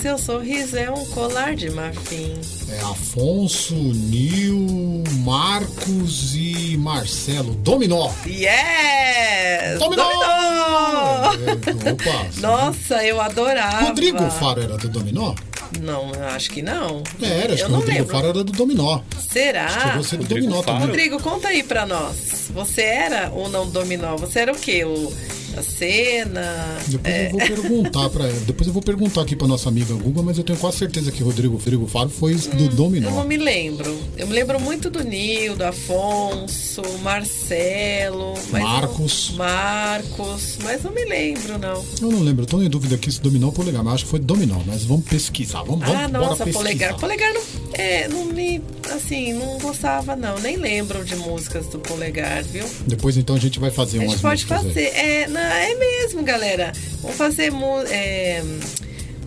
Seu 0.00 0.18
sorriso 0.18 0.76
é 0.76 0.90
um 0.90 1.04
colar 1.06 1.54
de 1.56 1.68
marfim. 1.70 2.34
É 2.68 2.78
Afonso, 2.80 3.74
Nil, 3.74 5.02
Marcos 5.24 6.34
e 6.34 6.76
Marcelo. 6.76 7.54
Dominó! 7.54 8.10
Yes! 8.26 9.78
Dominó! 9.78 10.04
Dominó! 10.04 11.32
É, 11.34 11.92
opa! 11.92 12.26
Nossa, 12.40 13.04
eu 13.04 13.20
adorava. 13.20 13.86
Rodrigo 13.88 14.30
Faro 14.30 14.62
era 14.62 14.76
do 14.76 14.88
Dominó? 14.88 15.34
Não, 15.80 16.12
eu 16.12 16.26
acho 16.28 16.50
que 16.50 16.62
não. 16.62 17.02
É, 17.20 17.26
era, 17.44 17.54
acho 17.54 17.62
eu 17.62 17.66
que 17.66 17.72
o 17.72 17.72
não 17.72 17.78
Rodrigo 17.80 17.98
lembro. 18.00 18.12
Faro 18.14 18.28
era 18.28 18.44
do 18.44 18.52
Dominó. 18.52 19.00
Será? 19.30 19.68
Chegou 19.68 20.00
a 20.00 20.02
ser 20.04 20.16
do 20.16 20.22
Rodrigo 20.22 20.46
Dominó 20.46 20.62
Faro? 20.62 20.78
também. 20.78 20.86
Rodrigo, 20.88 21.22
conta 21.22 21.48
aí 21.48 21.62
pra 21.62 21.86
nós. 21.86 22.50
Você 22.54 22.82
era 22.82 23.30
ou 23.32 23.48
não 23.48 23.68
dominó? 23.68 24.16
Você 24.16 24.40
era 24.40 24.52
o 24.52 24.56
quê? 24.56 24.84
O, 24.84 25.12
a 25.60 25.62
cena? 25.62 26.78
Depois 26.86 27.14
É, 27.14 27.26
eu 27.26 27.30
vou 27.30 27.40
perguntar 27.40 28.10
para 28.10 28.26
Depois 28.46 28.66
eu 28.66 28.72
vou 28.72 28.82
perguntar 28.82 29.22
aqui 29.22 29.34
pra 29.36 29.46
nossa 29.46 29.68
amiga 29.68 29.94
Google, 29.94 30.22
mas 30.22 30.38
eu 30.38 30.44
tenho 30.44 30.58
quase 30.58 30.78
certeza 30.78 31.10
que 31.12 31.22
Rodrigo 31.22 31.56
Rodrigo 31.56 31.86
Faro 31.86 32.08
foi 32.10 32.34
do 32.34 32.64
eu 32.64 32.68
Dominó. 32.70 33.10
não 33.10 33.24
me 33.24 33.36
lembro. 33.36 33.96
Eu 34.16 34.26
me 34.26 34.32
lembro 34.34 34.60
muito 34.60 34.90
do 34.90 35.02
Nil, 35.02 35.56
do 35.56 35.64
Afonso, 35.64 36.82
Marcelo. 37.02 38.34
mas 38.50 38.62
não- 38.62 38.70
Marcos. 38.70 39.30
Marcos. 39.36 40.58
Mas 40.62 40.82
não 40.82 40.92
me 40.92 41.04
lembro, 41.04 41.58
não. 41.58 41.84
Eu 42.00 42.10
não 42.10 42.20
lembro, 42.22 42.42
eu 42.42 42.46
tô 42.46 42.62
em 42.62 42.68
dúvida 42.68 42.94
aqui 42.96 43.10
se 43.10 43.20
Dominó 43.20 43.46
ou 43.46 43.52
Polegar, 43.52 43.82
mas 43.84 43.94
acho 43.94 44.04
que 44.04 44.10
foi 44.10 44.20
Dominó, 44.20 44.58
mas 44.66 44.84
vamos 44.84 45.04
pesquisar. 45.06 45.62
Vamos, 45.62 45.86
vamos 45.86 45.94
Ah, 46.04 46.08
bora 46.08 46.26
nossa, 46.26 46.44
pesquisar. 46.44 46.58
polegar. 46.58 46.96
Polegar 46.98 47.32
não, 47.34 47.42
é, 47.74 48.08
não 48.08 48.24
me. 48.26 48.62
Assim, 48.94 49.32
não 49.32 49.58
gostava, 49.58 50.14
não. 50.16 50.38
Nem 50.38 50.56
lembro 50.56 51.04
de 51.04 51.16
músicas 51.16 51.66
do 51.66 51.78
polegar, 51.78 52.42
viu? 52.44 52.64
Depois 52.86 53.16
então 53.16 53.34
a 53.34 53.38
gente 53.38 53.58
vai 53.58 53.70
fazer 53.70 53.98
A 53.98 54.02
umas 54.02 54.12
gente 54.12 54.22
pode 54.22 54.42
músicas 54.44 54.58
aí. 54.60 54.66
fazer. 54.68 54.86
É, 54.96 55.28
não, 55.28 55.40
é 55.54 55.74
mesmo, 55.74 56.22
galera. 56.22 56.72
Vamos 57.02 57.16
fazer. 57.16 57.52
é, 57.90 58.42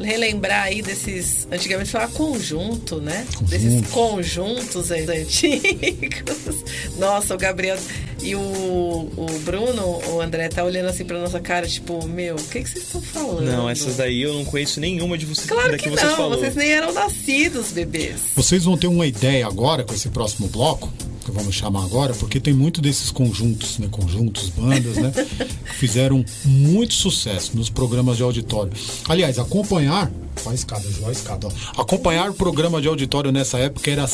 relembrar 0.02 0.64
aí 0.64 0.82
desses. 0.82 1.48
Antigamente 1.52 1.90
falava 1.90 2.12
conjunto, 2.14 3.02
né? 3.02 3.26
Desses 3.42 3.88
conjuntos 3.90 4.92
antigos. 4.92 6.64
Nossa, 6.98 7.36
o 7.36 7.38
Gabriel 7.38 7.78
e 8.22 8.36
o, 8.36 8.40
o 8.40 9.40
Bruno, 9.44 10.02
o 10.12 10.22
André, 10.22 10.50
tá 10.50 10.64
olhando 10.64 10.90
assim 10.90 11.06
pra 11.06 11.18
nossa 11.20 11.40
cara, 11.40 11.66
tipo, 11.66 12.06
meu, 12.06 12.36
o 12.36 12.44
que, 12.44 12.62
que 12.62 12.70
vocês 12.70 12.84
estão 12.86 13.02
falando? 13.02 13.46
Não, 13.46 13.70
essas 13.70 13.96
daí 13.96 14.22
eu 14.22 14.34
não 14.34 14.44
conheço 14.44 14.80
nenhuma 14.80 15.18
de 15.18 15.26
vocês 15.26 15.48
Claro 15.48 15.72
da 15.72 15.78
que, 15.78 15.90
vocês 15.90 16.10
não, 16.10 16.18
falou. 16.18 16.38
vocês 16.38 16.56
nem 16.56 16.70
eram 16.70 16.92
nascidos, 16.92 17.72
bebês. 17.72 18.16
Vocês 18.36 18.66
vão 18.66 18.78
ter 18.78 18.88
uma 18.88 19.08
ideia 19.08 19.48
agora 19.48 19.84
com 19.84 19.94
esse 19.94 20.10
próximo 20.10 20.48
bloco, 20.50 20.92
que 21.30 21.36
vamos 21.36 21.56
chamar 21.56 21.84
agora, 21.84 22.14
porque 22.14 22.40
tem 22.40 22.54
muito 22.54 22.82
desses 22.82 23.12
conjuntos, 23.12 23.78
né? 23.78 23.88
Conjuntos, 23.90 24.50
bandas, 24.50 24.98
né? 24.98 25.12
que 25.12 25.74
fizeram 25.78 26.24
muito 26.44 26.94
sucesso 26.94 27.52
nos 27.56 27.70
programas 27.70 28.18
de 28.18 28.24
auditório. 28.24 28.72
Aliás, 29.08 29.40
acompanhar. 29.40 30.12
Ó 30.46 30.50
a 30.50 30.54
escada, 30.54 30.86
ó 31.04 31.10
a 31.10 31.12
escada. 31.12 31.48
Ó. 31.48 31.82
Acompanhar 31.82 32.30
o 32.30 32.34
programa 32.34 32.82
de 32.82 32.88
auditório 32.88 33.32
nessa 33.32 33.58
época 33.60 33.92
era 33.92 34.06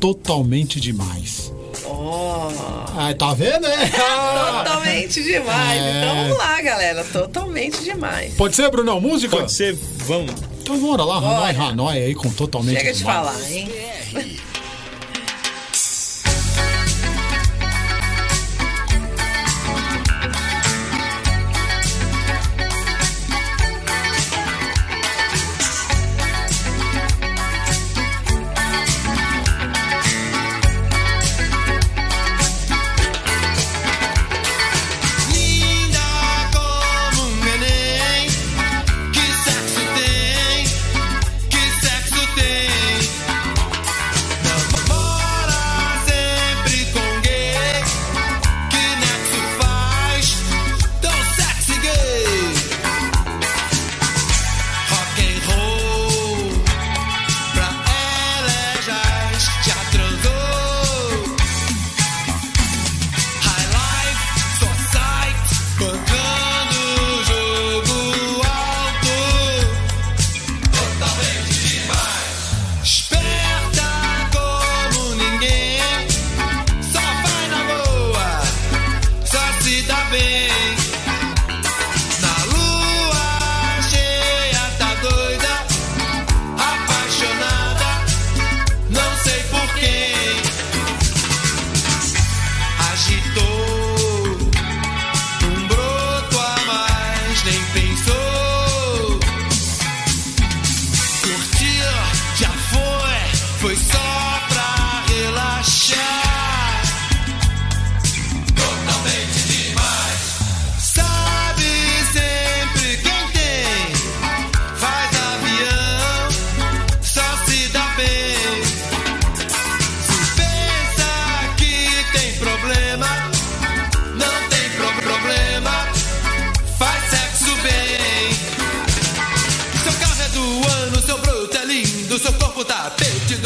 totalmente 0.00 0.80
demais. 0.80 1.52
Ó. 1.84 2.50
Ah, 2.96 3.14
tá 3.14 3.34
vendo? 3.34 3.66
É? 3.66 3.88
Totalmente 3.88 5.22
demais. 5.22 5.80
É. 5.80 5.98
Então 5.98 6.14
vamos 6.16 6.38
lá, 6.38 6.62
galera. 6.62 7.04
Totalmente 7.04 7.84
demais. 7.84 8.34
Pode 8.34 8.56
ser, 8.56 8.70
Brunão? 8.70 9.00
Música? 9.00 9.36
Pode 9.36 9.52
ser, 9.52 9.76
vamos. 10.06 10.32
Então 10.62 10.78
bora 10.80 11.04
lá, 11.04 11.18
Hanoi, 11.18 11.52
Bora. 11.52 11.68
Hanoi 11.70 11.98
aí 11.98 12.14
com 12.14 12.30
totalmente 12.30 12.78
Chega 12.78 12.92
de 12.92 12.98
demais. 12.98 13.16
falar, 13.16 13.52
hein? 13.52 13.70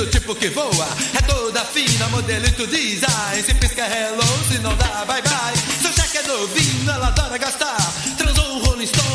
do 0.00 0.06
tipo 0.06 0.34
que 0.34 0.48
voa. 0.48 0.88
É 1.14 1.22
toda 1.22 1.62
fina, 1.64 2.08
modelito 2.08 2.66
design. 2.66 3.42
Se 3.44 3.54
pisca 3.54 3.84
hello, 3.86 4.22
se 4.48 4.58
não 4.58 4.74
dá 4.76 5.04
bye 5.04 5.20
bye. 5.20 5.54
Seu 5.82 5.92
cheque 5.92 6.18
é 6.18 6.22
novinho, 6.22 6.90
ela 6.90 7.08
adora 7.08 7.36
gastar. 7.36 7.76
Transou 8.16 8.56
um 8.56 8.64
Rolling 8.64 8.86
Stone 8.86 9.09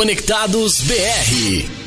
Conectados 0.00 0.80
BR. 0.80 1.79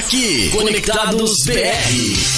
aqui. 0.00 0.48
Conectados 0.50 1.44
BR. 1.44 2.29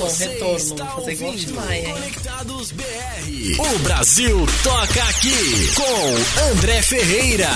Som, 0.00 0.08
Você 0.08 0.28
retorno. 0.28 0.76
Vou 0.76 0.86
fazer 0.94 1.12
igual 1.12 1.34
hein? 1.34 1.92
Conectados 1.92 2.72
BR. 2.72 2.84
O 3.58 3.78
Brasil 3.80 4.46
toca 4.62 5.04
aqui 5.04 5.70
com 5.74 6.50
André 6.52 6.80
Ferreira. 6.80 7.50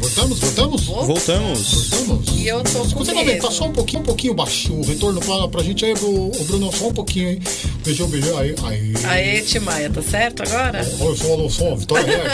Voltamos, 0.00 0.40
voltamos? 0.40 0.84
Voltamos. 0.86 1.90
Voltamos. 1.90 2.28
E 2.36 2.48
eu 2.48 2.64
tô 2.64 2.84
com 2.84 2.98
aumentar 2.98 3.24
medo. 3.24 3.52
só 3.52 3.64
um 3.66 3.72
pouquinho, 3.72 4.02
um 4.02 4.04
pouquinho 4.04 4.34
baixinho 4.34 4.80
o 4.80 4.84
retorno 4.84 5.20
pra, 5.20 5.46
pra 5.46 5.62
gente 5.62 5.84
aí, 5.84 5.92
o, 5.92 6.32
o 6.34 6.44
Bruno, 6.46 6.72
só 6.72 6.88
um 6.88 6.92
pouquinho, 6.92 7.28
hein? 7.30 7.40
Beijão, 7.84 8.08
beijão. 8.08 8.38
Aí, 8.38 8.54
aí. 8.64 8.92
Aê, 9.04 9.40
Timaya, 9.42 9.90
tá 9.90 10.00
certo 10.00 10.42
agora? 10.42 10.80
Oi, 11.00 11.16
sou 11.16 11.34
alô, 11.34 11.50
som, 11.50 11.76
Vitória. 11.76 12.24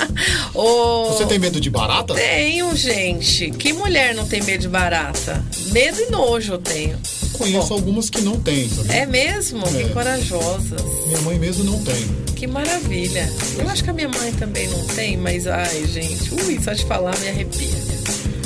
Ô, 0.54 1.10
Você 1.12 1.26
tem 1.26 1.38
medo 1.38 1.60
de 1.60 1.68
barata? 1.68 2.14
Tenho, 2.14 2.74
gente. 2.74 3.50
Que 3.50 3.74
mulher 3.74 4.14
não 4.14 4.26
tem 4.26 4.42
medo 4.42 4.62
de 4.62 4.68
barata? 4.68 5.44
Medo 5.72 6.00
e 6.00 6.10
nojo 6.10 6.54
eu 6.54 6.58
tenho. 6.58 6.98
Conheço 7.34 7.68
Bom, 7.68 7.74
algumas 7.74 8.08
que 8.08 8.22
não 8.22 8.40
tem, 8.40 8.66
sabe? 8.68 8.94
É 8.94 9.04
mesmo? 9.04 9.62
É. 9.66 9.82
Que 9.82 9.88
corajosas. 9.90 10.80
Minha 11.06 11.20
mãe 11.20 11.38
mesmo 11.38 11.64
não 11.64 11.82
tem. 11.82 12.24
Que 12.34 12.46
maravilha. 12.46 13.30
Eu 13.58 13.68
acho 13.68 13.84
que 13.84 13.90
a 13.90 13.92
minha 13.92 14.08
mãe 14.08 14.32
também 14.32 14.68
não 14.68 14.86
tem, 14.86 15.18
mas 15.18 15.46
ai, 15.46 15.84
gente. 15.86 16.32
Ui, 16.32 16.58
só 16.62 16.72
de 16.72 16.84
falar 16.86 17.14
me 17.18 17.28
arrepia. 17.28 17.68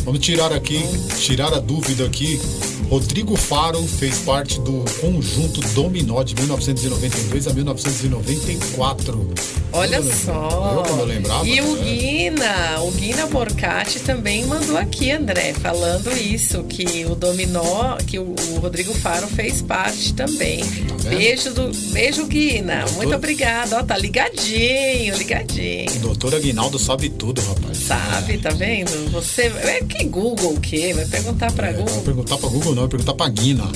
Vamos 0.04 0.20
tirar 0.20 0.52
aqui, 0.52 0.82
tirar 1.20 1.52
a 1.52 1.60
dúvida 1.60 2.04
aqui. 2.04 2.40
Rodrigo 2.88 3.36
Faro 3.36 3.82
fez 3.86 4.18
parte 4.20 4.58
do 4.60 4.82
conjunto 5.00 5.60
Dominó 5.74 6.22
de 6.22 6.34
1992 6.34 7.46
a 7.46 7.52
1994. 7.52 9.30
Olha 9.72 9.96
Eu, 9.96 10.04
só. 10.04 10.84
Eu 10.88 10.96
eu 11.00 11.04
lembrava. 11.04 11.46
E 11.46 11.60
o 11.60 11.76
né? 11.76 11.82
Guina, 11.84 12.80
o 12.80 12.90
Guina 12.92 13.26
Borcati 13.26 14.00
também 14.00 14.46
mandou 14.46 14.78
aqui, 14.78 15.10
André, 15.10 15.52
falando 15.52 16.10
isso, 16.16 16.62
que 16.64 17.04
o 17.04 17.14
Dominó, 17.14 17.98
que 17.98 18.18
o, 18.18 18.34
o 18.52 18.58
Rodrigo 18.60 18.94
Faro 18.94 19.26
fez 19.28 19.60
parte 19.60 20.14
também. 20.14 20.60
Tá 20.64 21.10
beijo, 21.10 21.52
do, 21.52 21.70
beijo, 21.92 22.26
Guina. 22.26 22.76
Doutor- 22.80 22.96
Muito 22.96 23.14
obrigada. 23.14 23.78
Ó, 23.78 23.82
tá 23.82 23.98
ligadinho, 23.98 25.14
ligadinho. 25.18 26.00
Doutor 26.00 26.34
Aguinaldo 26.34 26.78
sabe 26.78 27.10
tudo, 27.10 27.42
rapaz. 27.42 27.76
Sabe, 27.76 28.38
tá 28.38 28.48
vendo? 28.50 29.10
Você. 29.12 29.42
É 29.42 29.82
que 29.86 30.04
Google 30.04 30.54
o 30.54 30.60
quê? 30.60 30.94
Vai 30.94 31.04
perguntar 31.04 31.52
pra 31.52 31.68
É, 31.68 31.72
não 31.72 31.80
Google. 31.84 32.00
perguntar 32.02 32.38
pra 32.38 32.48
Google, 32.48 32.74
não, 32.78 32.84
é 32.86 32.88
perguntar 32.88 33.14
pra 33.14 33.28
Guina. 33.28 33.70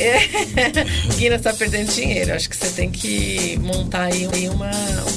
Guina 1.16 1.38
tá 1.38 1.52
perdendo 1.52 1.92
dinheiro. 1.92 2.32
Acho 2.34 2.48
que 2.48 2.56
você 2.56 2.68
tem 2.70 2.90
que 2.90 3.58
montar 3.62 4.04
aí 4.04 4.26
uma, 4.48 4.70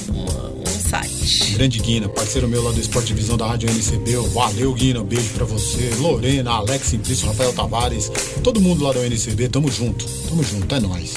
uma- 0.09 0.49
um 0.51 0.89
site. 0.89 1.51
Grande 1.53 1.79
Guina, 1.79 2.09
parceiro 2.09 2.47
meu 2.47 2.63
lá 2.63 2.71
do 2.71 2.79
Esporte 2.79 3.07
Divisão 3.07 3.37
da 3.37 3.47
Rádio 3.47 3.69
NCB. 3.69 4.15
Valeu, 4.33 4.73
Guina. 4.73 5.01
Um 5.01 5.05
beijo 5.05 5.29
pra 5.35 5.45
você. 5.45 5.89
Lorena, 5.99 6.51
Alex 6.51 6.87
Simplício, 6.87 7.27
Rafael 7.27 7.53
Tavares. 7.53 8.11
Todo 8.43 8.59
mundo 8.59 8.83
lá 8.83 8.91
do 8.91 8.99
NCB. 9.03 9.49
Tamo 9.49 9.71
junto. 9.71 10.05
Tamo 10.29 10.43
junto. 10.43 10.73
É 10.75 10.79
nóis. 10.79 11.13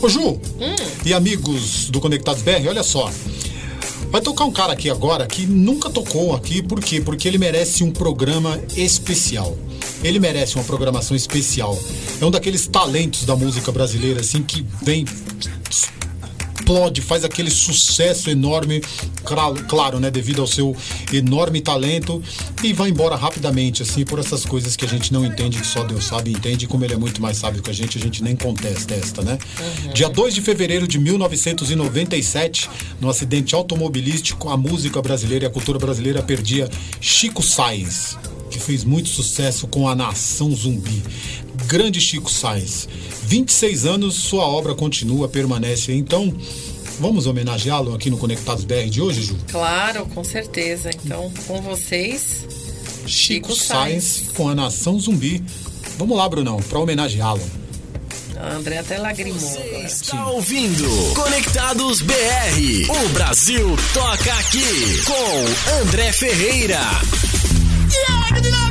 Ô, 0.00 0.08
Ju. 0.08 0.40
E 1.04 1.12
amigos 1.12 1.90
do 1.90 2.00
Conectados 2.00 2.42
BR, 2.42 2.68
olha 2.68 2.82
só. 2.82 3.10
Vai 4.10 4.22
tocar 4.22 4.46
um 4.46 4.50
cara 4.50 4.72
aqui 4.72 4.88
agora 4.88 5.26
que 5.26 5.46
nunca 5.46 5.90
tocou 5.90 6.34
aqui. 6.34 6.62
Por 6.62 6.80
quê? 6.80 7.00
Porque 7.00 7.28
ele 7.28 7.36
merece 7.36 7.84
um 7.84 7.90
programa 7.90 8.58
especial. 8.74 9.56
Ele 10.02 10.18
merece 10.18 10.54
uma 10.54 10.64
programação 10.64 11.14
especial. 11.14 11.78
É 12.20 12.24
um 12.24 12.30
daqueles 12.30 12.66
talentos 12.66 13.24
da 13.24 13.36
música 13.36 13.70
brasileira, 13.70 14.20
assim, 14.20 14.42
que 14.42 14.64
vem 14.82 15.04
explode, 16.68 17.00
faz 17.00 17.24
aquele 17.24 17.50
sucesso 17.50 18.28
enorme, 18.28 18.82
claro, 19.66 19.98
né, 19.98 20.10
devido 20.10 20.42
ao 20.42 20.46
seu 20.46 20.76
enorme 21.10 21.62
talento 21.62 22.22
e 22.62 22.74
vai 22.74 22.90
embora 22.90 23.16
rapidamente, 23.16 23.82
assim, 23.82 24.04
por 24.04 24.18
essas 24.18 24.44
coisas 24.44 24.76
que 24.76 24.84
a 24.84 24.88
gente 24.88 25.10
não 25.10 25.24
entende, 25.24 25.58
que 25.58 25.66
só 25.66 25.82
Deus 25.82 26.04
sabe 26.04 26.30
e 26.30 26.34
entende, 26.34 26.66
como 26.66 26.84
ele 26.84 26.92
é 26.92 26.96
muito 26.96 27.22
mais 27.22 27.38
sábio 27.38 27.62
que 27.62 27.70
a 27.70 27.72
gente, 27.74 27.96
a 27.96 28.00
gente 28.00 28.22
nem 28.22 28.36
contesta 28.36 28.94
esta, 28.94 29.22
né? 29.22 29.38
Dia 29.94 30.10
2 30.10 30.34
de 30.34 30.42
fevereiro 30.42 30.86
de 30.86 30.98
1997, 30.98 32.68
no 33.00 33.08
acidente 33.08 33.54
automobilístico, 33.54 34.50
a 34.50 34.56
música 34.56 35.00
brasileira 35.00 35.46
e 35.46 35.48
a 35.48 35.50
cultura 35.50 35.78
brasileira 35.78 36.22
perdia 36.22 36.68
Chico 37.00 37.42
Sainz 37.42 38.18
que 38.50 38.58
fez 38.58 38.82
muito 38.82 39.10
sucesso 39.10 39.68
com 39.68 39.86
a 39.86 39.94
Nação 39.94 40.50
Zumbi. 40.50 41.02
Grande 41.68 42.00
Chico 42.00 42.30
Sainz. 42.30 42.88
26 43.24 43.84
anos, 43.84 44.14
sua 44.14 44.46
obra 44.46 44.74
continua, 44.74 45.28
permanece. 45.28 45.92
Então, 45.92 46.34
vamos 46.98 47.26
homenageá-lo 47.26 47.94
aqui 47.94 48.08
no 48.08 48.16
Conectados 48.16 48.64
BR 48.64 48.88
de 48.88 49.02
hoje, 49.02 49.22
Ju? 49.22 49.36
Claro, 49.48 50.06
com 50.06 50.24
certeza. 50.24 50.88
Então, 51.04 51.30
com 51.46 51.60
vocês, 51.60 52.46
Chico 53.06 53.52
Chico 53.52 53.54
Sainz 53.54 54.24
com 54.34 54.48
a 54.48 54.54
Nação 54.54 54.98
Zumbi. 54.98 55.44
Vamos 55.98 56.16
lá, 56.16 56.26
Brunão, 56.26 56.56
pra 56.56 56.78
homenageá-lo. 56.78 57.42
André 58.40 58.78
até 58.78 58.96
lagrimou 58.96 59.50
agora. 59.50 59.84
Está 59.84 60.30
ouvindo 60.30 60.88
Conectados 61.14 62.00
BR. 62.00 62.14
O 63.04 63.08
Brasil 63.10 63.76
toca 63.92 64.32
aqui 64.34 65.02
com 65.04 65.82
André 65.82 66.12
Ferreira. 66.12 66.80
Tô 68.42 68.67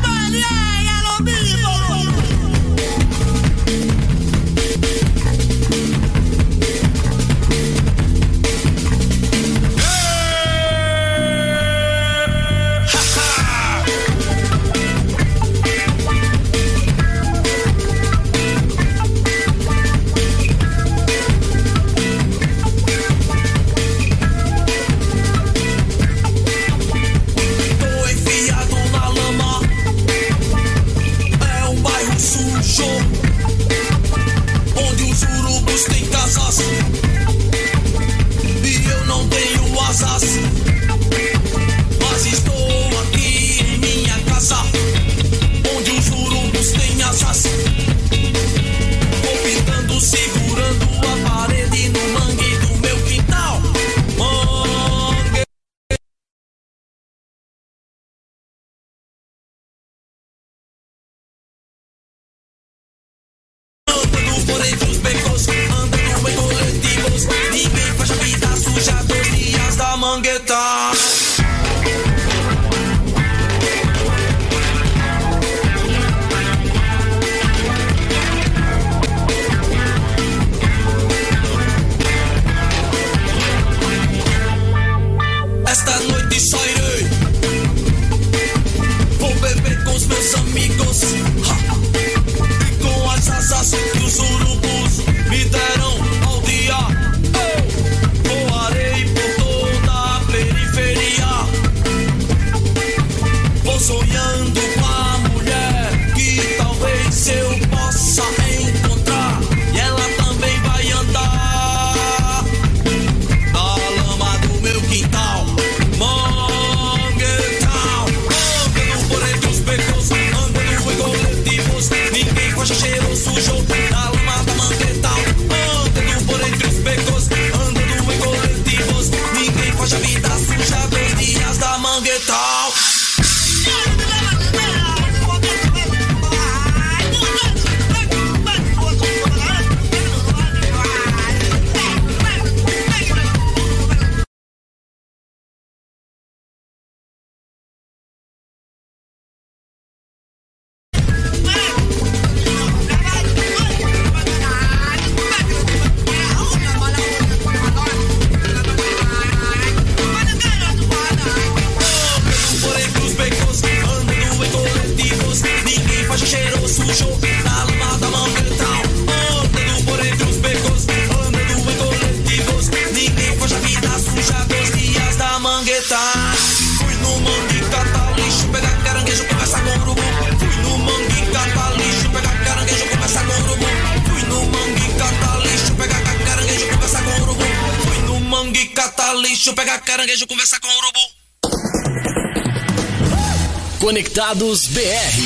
Conectados 194.27 194.67
BR. 194.67 195.16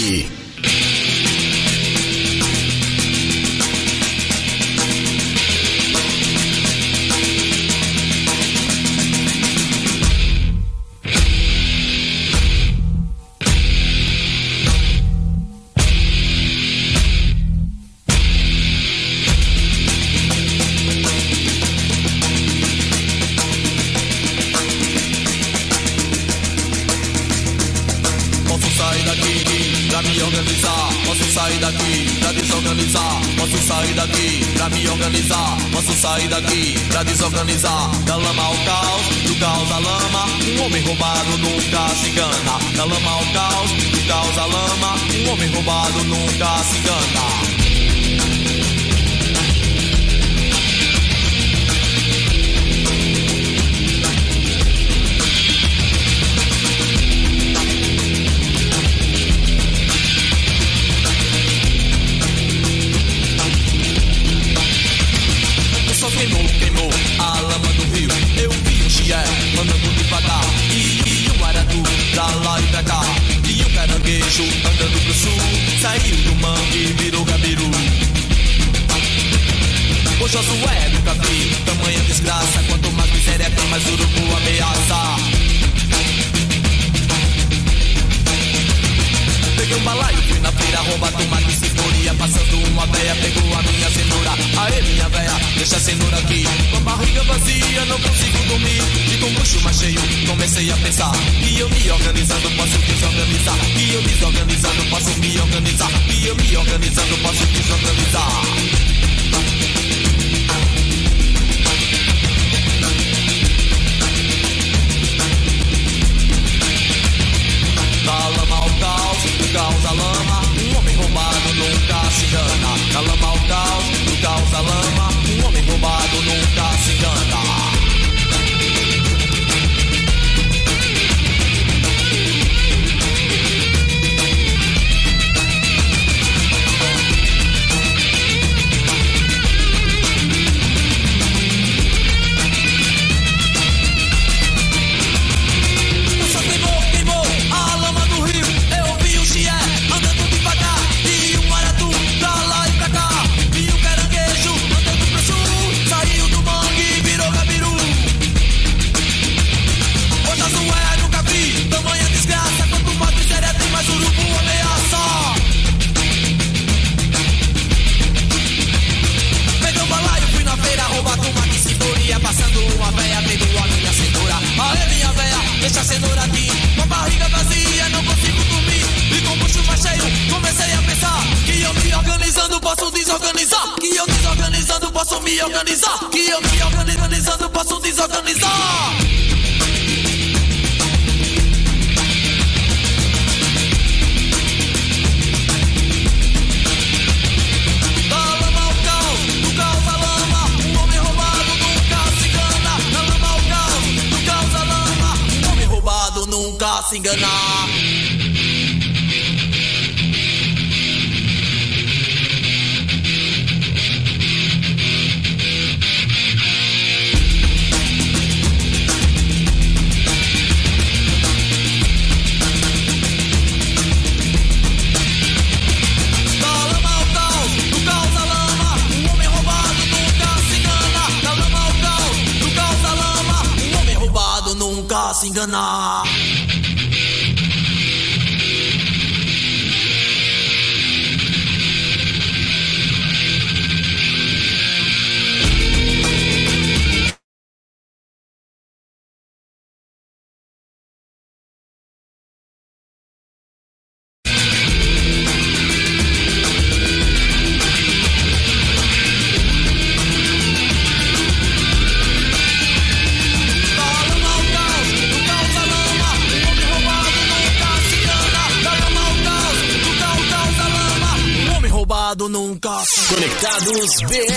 Conectados 274.08 274.31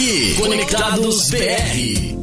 aqui. 0.00 0.34
Conectados 0.36 1.28
BR. 1.30 2.20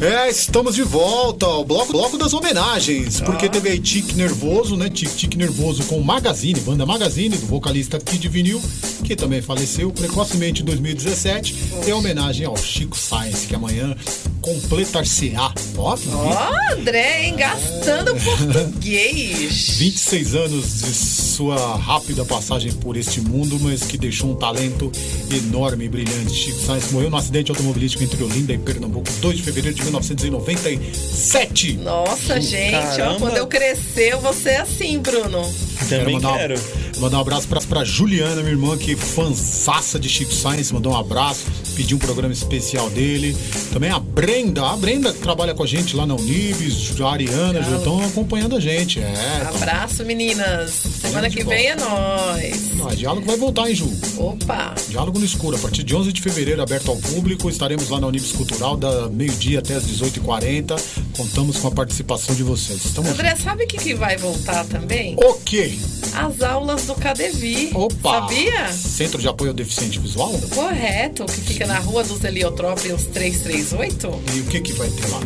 É, 0.00 0.28
estamos 0.28 0.74
de 0.74 0.82
volta 0.82 1.46
ao 1.46 1.64
bloco, 1.64 1.92
bloco 1.92 2.18
das 2.18 2.34
homenagens, 2.34 3.20
porque 3.20 3.48
teve 3.48 3.70
aí 3.70 3.78
Tique 3.78 4.14
Nervoso, 4.14 4.76
né? 4.76 4.90
Tique, 4.90 5.14
Tique 5.14 5.38
Nervoso 5.38 5.84
com 5.84 6.00
Magazine, 6.00 6.58
banda 6.60 6.84
Magazine, 6.84 7.36
do 7.38 7.46
vocalista 7.46 7.98
Kid 7.98 8.28
Vinil, 8.28 8.60
que 9.04 9.14
também 9.16 9.40
faleceu 9.40 9.90
precocemente 9.92 10.62
em 10.62 10.64
2017, 10.64 11.56
em 11.86 11.92
homenagem 11.92 12.44
ao 12.44 12.56
Chico 12.56 12.98
Science, 12.98 13.46
que 13.46 13.54
amanhã 13.54 13.96
completar-se-á. 14.42 15.54
Ó, 15.78 15.96
Ó, 16.12 16.72
André, 16.72 17.26
hein? 17.26 17.36
Gastando 17.36 18.14
português. 18.16 19.70
26 19.78 20.34
anos 20.34 20.80
de 20.82 20.94
sua 21.34 21.74
rápida 21.74 22.24
passagem 22.24 22.72
por 22.74 22.96
este 22.96 23.20
mundo, 23.20 23.58
mas 23.60 23.82
que 23.82 23.98
deixou 23.98 24.30
um 24.30 24.36
talento 24.36 24.92
enorme 25.32 25.86
e 25.86 25.88
brilhante. 25.88 26.32
Chico 26.32 26.60
Sainz 26.60 26.92
morreu 26.92 27.10
num 27.10 27.16
acidente 27.16 27.50
automobilístico 27.50 28.04
entre 28.04 28.22
Olinda 28.22 28.52
e 28.52 28.58
Pernambuco, 28.58 29.10
2 29.20 29.38
de 29.38 29.42
fevereiro 29.42 29.76
de 29.76 29.82
1997. 29.82 31.72
Nossa, 31.78 32.40
gente, 32.40 33.02
ó, 33.02 33.18
quando 33.18 33.36
eu 33.36 33.48
crescer, 33.48 34.12
eu 34.12 34.20
vou 34.20 34.32
ser 34.32 34.60
assim, 34.60 35.00
Bruno. 35.00 35.52
Também 35.88 36.14
mandar, 36.14 36.38
quero. 36.38 36.54
Mandar 36.98 37.18
um 37.18 37.20
abraço 37.20 37.48
pra, 37.48 37.60
pra 37.60 37.84
Juliana, 37.84 38.36
minha 38.42 38.52
irmã, 38.52 38.76
que 38.76 38.94
fanzaça 38.96 39.98
de 39.98 40.08
Chico 40.08 40.32
Sainz, 40.32 40.70
mandou 40.72 40.92
um 40.92 40.96
abraço, 40.96 41.44
pediu 41.74 41.96
um 41.96 42.00
programa 42.00 42.32
especial 42.32 42.88
dele. 42.90 43.36
Também 43.72 43.90
a 43.90 43.98
Brenda, 43.98 44.66
a 44.66 44.76
Brenda 44.76 45.12
que 45.12 45.18
trabalha 45.18 45.54
com 45.54 45.62
a 45.62 45.66
gente 45.66 45.96
lá 45.96 46.06
na 46.06 46.14
Unibis, 46.14 46.94
a 47.00 47.10
Ariana, 47.10 47.62
já 47.62 47.76
estão 47.76 48.04
acompanhando 48.04 48.56
a 48.56 48.60
gente. 48.60 49.00
É, 49.00 49.48
Abraço, 49.54 50.04
meninas. 50.04 50.70
Semana 51.00 51.28
que 51.28 51.44
vem 51.44 51.66
é 51.66 51.76
nós. 51.76 52.54
ó, 52.80 52.88
diálogo 52.94 53.26
vai 53.26 53.36
voltar, 53.36 53.68
hein, 53.68 53.74
Ju? 53.74 53.90
Opa. 54.16 54.74
Diálogo 54.88 55.18
no 55.18 55.24
Escuro, 55.24 55.56
a 55.56 55.58
partir 55.58 55.82
de 55.82 55.94
11 55.94 56.12
de 56.12 56.22
fevereiro, 56.22 56.62
aberto 56.62 56.90
ao 56.90 56.96
público. 56.96 57.50
Estaremos 57.50 57.88
lá 57.88 58.00
na 58.00 58.06
Unibis 58.06 58.32
Cultural, 58.32 58.76
da 58.76 59.08
meio-dia 59.08 59.58
até 59.58 59.74
as 59.74 59.84
18h40. 59.84 60.80
Contamos 61.16 61.58
com 61.58 61.68
a 61.68 61.70
participação 61.70 62.34
de 62.34 62.42
vocês. 62.42 62.84
Estamos 62.84 63.10
André, 63.10 63.34
sabe 63.36 63.64
o 63.64 63.66
que, 63.66 63.76
que 63.76 63.94
vai 63.94 64.16
voltar 64.16 64.64
também? 64.66 65.16
O 65.18 65.34
quê? 65.34 65.78
As 66.14 66.40
aulas 66.42 66.83
do 66.84 66.94
KDV. 66.94 67.70
Opa! 67.74 68.20
Sabia? 68.20 68.72
Centro 68.72 69.20
de 69.20 69.28
Apoio 69.28 69.50
ao 69.50 69.54
Deficiente 69.56 69.98
Visual? 69.98 70.32
Correto, 70.54 71.24
que 71.26 71.40
fica 71.40 71.66
na 71.66 71.78
rua 71.78 72.04
dos 72.04 72.22
Heliotrópios 72.22 73.04
338. 73.06 74.22
E 74.34 74.40
o 74.40 74.44
que 74.44 74.60
que 74.60 74.72
vai 74.72 74.88
ter 74.88 75.08
lá? 75.10 75.20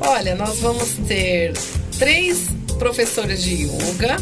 Olha, 0.00 0.34
nós 0.34 0.58
vamos 0.58 0.90
ter 1.06 1.52
três 1.98 2.46
professores 2.78 3.42
de 3.42 3.64
yoga 3.64 4.16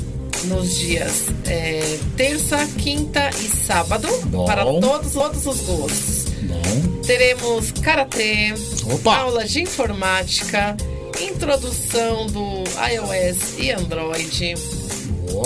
nos 0.44 0.78
dias 0.78 1.24
é, 1.46 1.98
terça, 2.16 2.66
quinta 2.78 3.30
e 3.30 3.48
sábado 3.66 4.08
Bom. 4.26 4.44
para 4.46 4.64
todos, 4.64 5.12
todos 5.12 5.46
os 5.46 5.60
gostos. 5.60 6.24
Bom, 6.42 7.00
Teremos 7.06 7.70
karatê, 7.72 8.54
Opa! 8.92 9.16
aula 9.16 9.44
de 9.44 9.62
informática, 9.62 10.76
introdução 11.20 12.26
do 12.26 12.64
iOS 12.92 13.58
e 13.58 13.70
Android, 13.70 14.54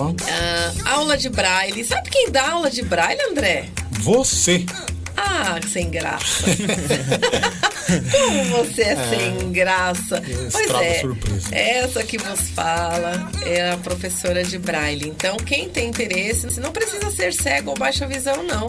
ah, 0.01 0.73
aula 0.93 1.17
de 1.17 1.29
braille. 1.29 1.85
Sabe 1.85 2.11
quem 2.11 2.31
dá 2.31 2.51
aula 2.51 2.71
de 2.71 2.83
braille, 2.83 3.21
André? 3.31 3.69
Você. 4.01 4.65
Ah, 5.17 5.61
sem 5.73 5.91
graça. 5.91 6.45
Como 8.11 8.45
você 8.45 8.83
é, 8.83 8.97
sem 8.97 9.53
graça. 9.53 10.23
Pois 10.51 10.71
é, 10.71 11.01
surpresa. 11.01 11.55
essa 11.55 12.03
que 12.03 12.19
vos 12.19 12.41
fala 12.51 13.31
é 13.47 13.71
a 13.71 13.77
professora 13.77 14.43
de 14.43 14.59
Braille. 14.59 15.09
Então, 15.09 15.37
quem 15.37 15.69
tem 15.69 15.89
interesse, 15.89 16.59
não 16.61 16.73
precisa 16.73 17.11
ser 17.11 17.33
cego 17.33 17.71
ou 17.71 17.77
baixa 17.77 18.07
visão, 18.07 18.43
não. 18.43 18.67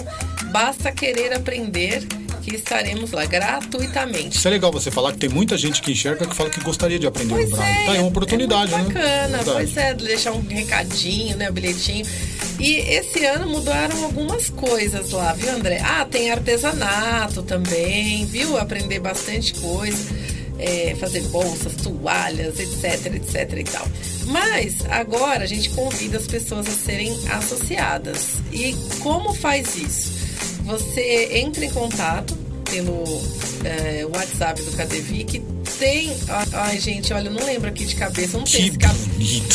Basta 0.51 0.91
querer 0.91 1.33
aprender 1.33 2.05
que 2.45 2.55
estaremos 2.55 3.11
lá 3.11 3.25
gratuitamente. 3.25 4.37
Isso 4.37 4.47
é 4.47 4.51
legal 4.51 4.71
você 4.71 4.91
falar 4.91 5.11
que 5.13 5.17
tem 5.17 5.29
muita 5.29 5.57
gente 5.57 5.81
que 5.81 5.91
enxerga 5.91 6.25
que 6.27 6.35
fala 6.35 6.49
que 6.49 6.59
gostaria 6.61 6.99
de 6.99 7.07
aprender 7.07 7.33
Pois 7.33 7.51
o 7.51 7.55
Braille. 7.55 7.77
é, 7.81 7.85
tá 7.85 7.91
aí 7.93 7.99
uma 7.99 8.07
oportunidade, 8.07 8.73
é 8.73 8.77
né? 8.77 8.83
bacana, 8.83 9.37
Verdade. 9.37 9.51
pois 9.51 9.77
é, 9.77 9.93
deixar 9.95 10.31
um 10.33 10.41
recadinho, 10.47 11.35
né, 11.37 11.49
um 11.49 11.53
bilhetinho. 11.53 12.05
E 12.59 12.75
esse 12.75 13.25
ano 13.25 13.49
mudaram 13.49 14.03
algumas 14.03 14.49
coisas 14.49 15.11
lá, 15.11 15.33
viu, 15.33 15.51
André? 15.51 15.81
Ah, 15.83 16.05
tem 16.09 16.31
artesanato 16.31 17.41
também, 17.43 18.25
viu? 18.27 18.57
Aprender 18.57 18.99
bastante 18.99 19.53
coisa. 19.55 20.25
é, 20.57 20.95
fazer 21.01 21.21
bolsas, 21.23 21.73
toalhas, 21.83 22.57
etc, 22.59 23.13
etc 23.15 23.59
e 23.59 23.63
tal. 23.65 23.85
Mas 24.27 24.75
agora 24.89 25.43
a 25.43 25.45
gente 25.45 25.69
convida 25.71 26.17
as 26.17 26.27
pessoas 26.27 26.65
a 26.67 26.71
serem 26.71 27.13
associadas. 27.29 28.37
E 28.53 28.73
como 29.01 29.33
faz 29.33 29.75
isso? 29.75 30.13
Você 30.65 31.37
entra 31.37 31.63
em 31.63 31.69
contato 31.69 32.44
pelo 32.69 33.03
é, 33.63 34.05
WhatsApp 34.05 34.61
do 34.61 34.71
KDV 34.71 35.23
que 35.23 35.55
tem. 35.77 36.15
Ai, 36.53 36.79
gente, 36.79 37.13
olha, 37.13 37.27
eu 37.27 37.33
não 37.33 37.45
lembro 37.45 37.69
aqui 37.69 37.85
de 37.85 37.95
cabeça. 37.95 38.37
Eu 38.37 38.39
não 38.39 38.45
tenho 38.45 38.71
Que 38.71 38.77
cabe... 38.77 38.99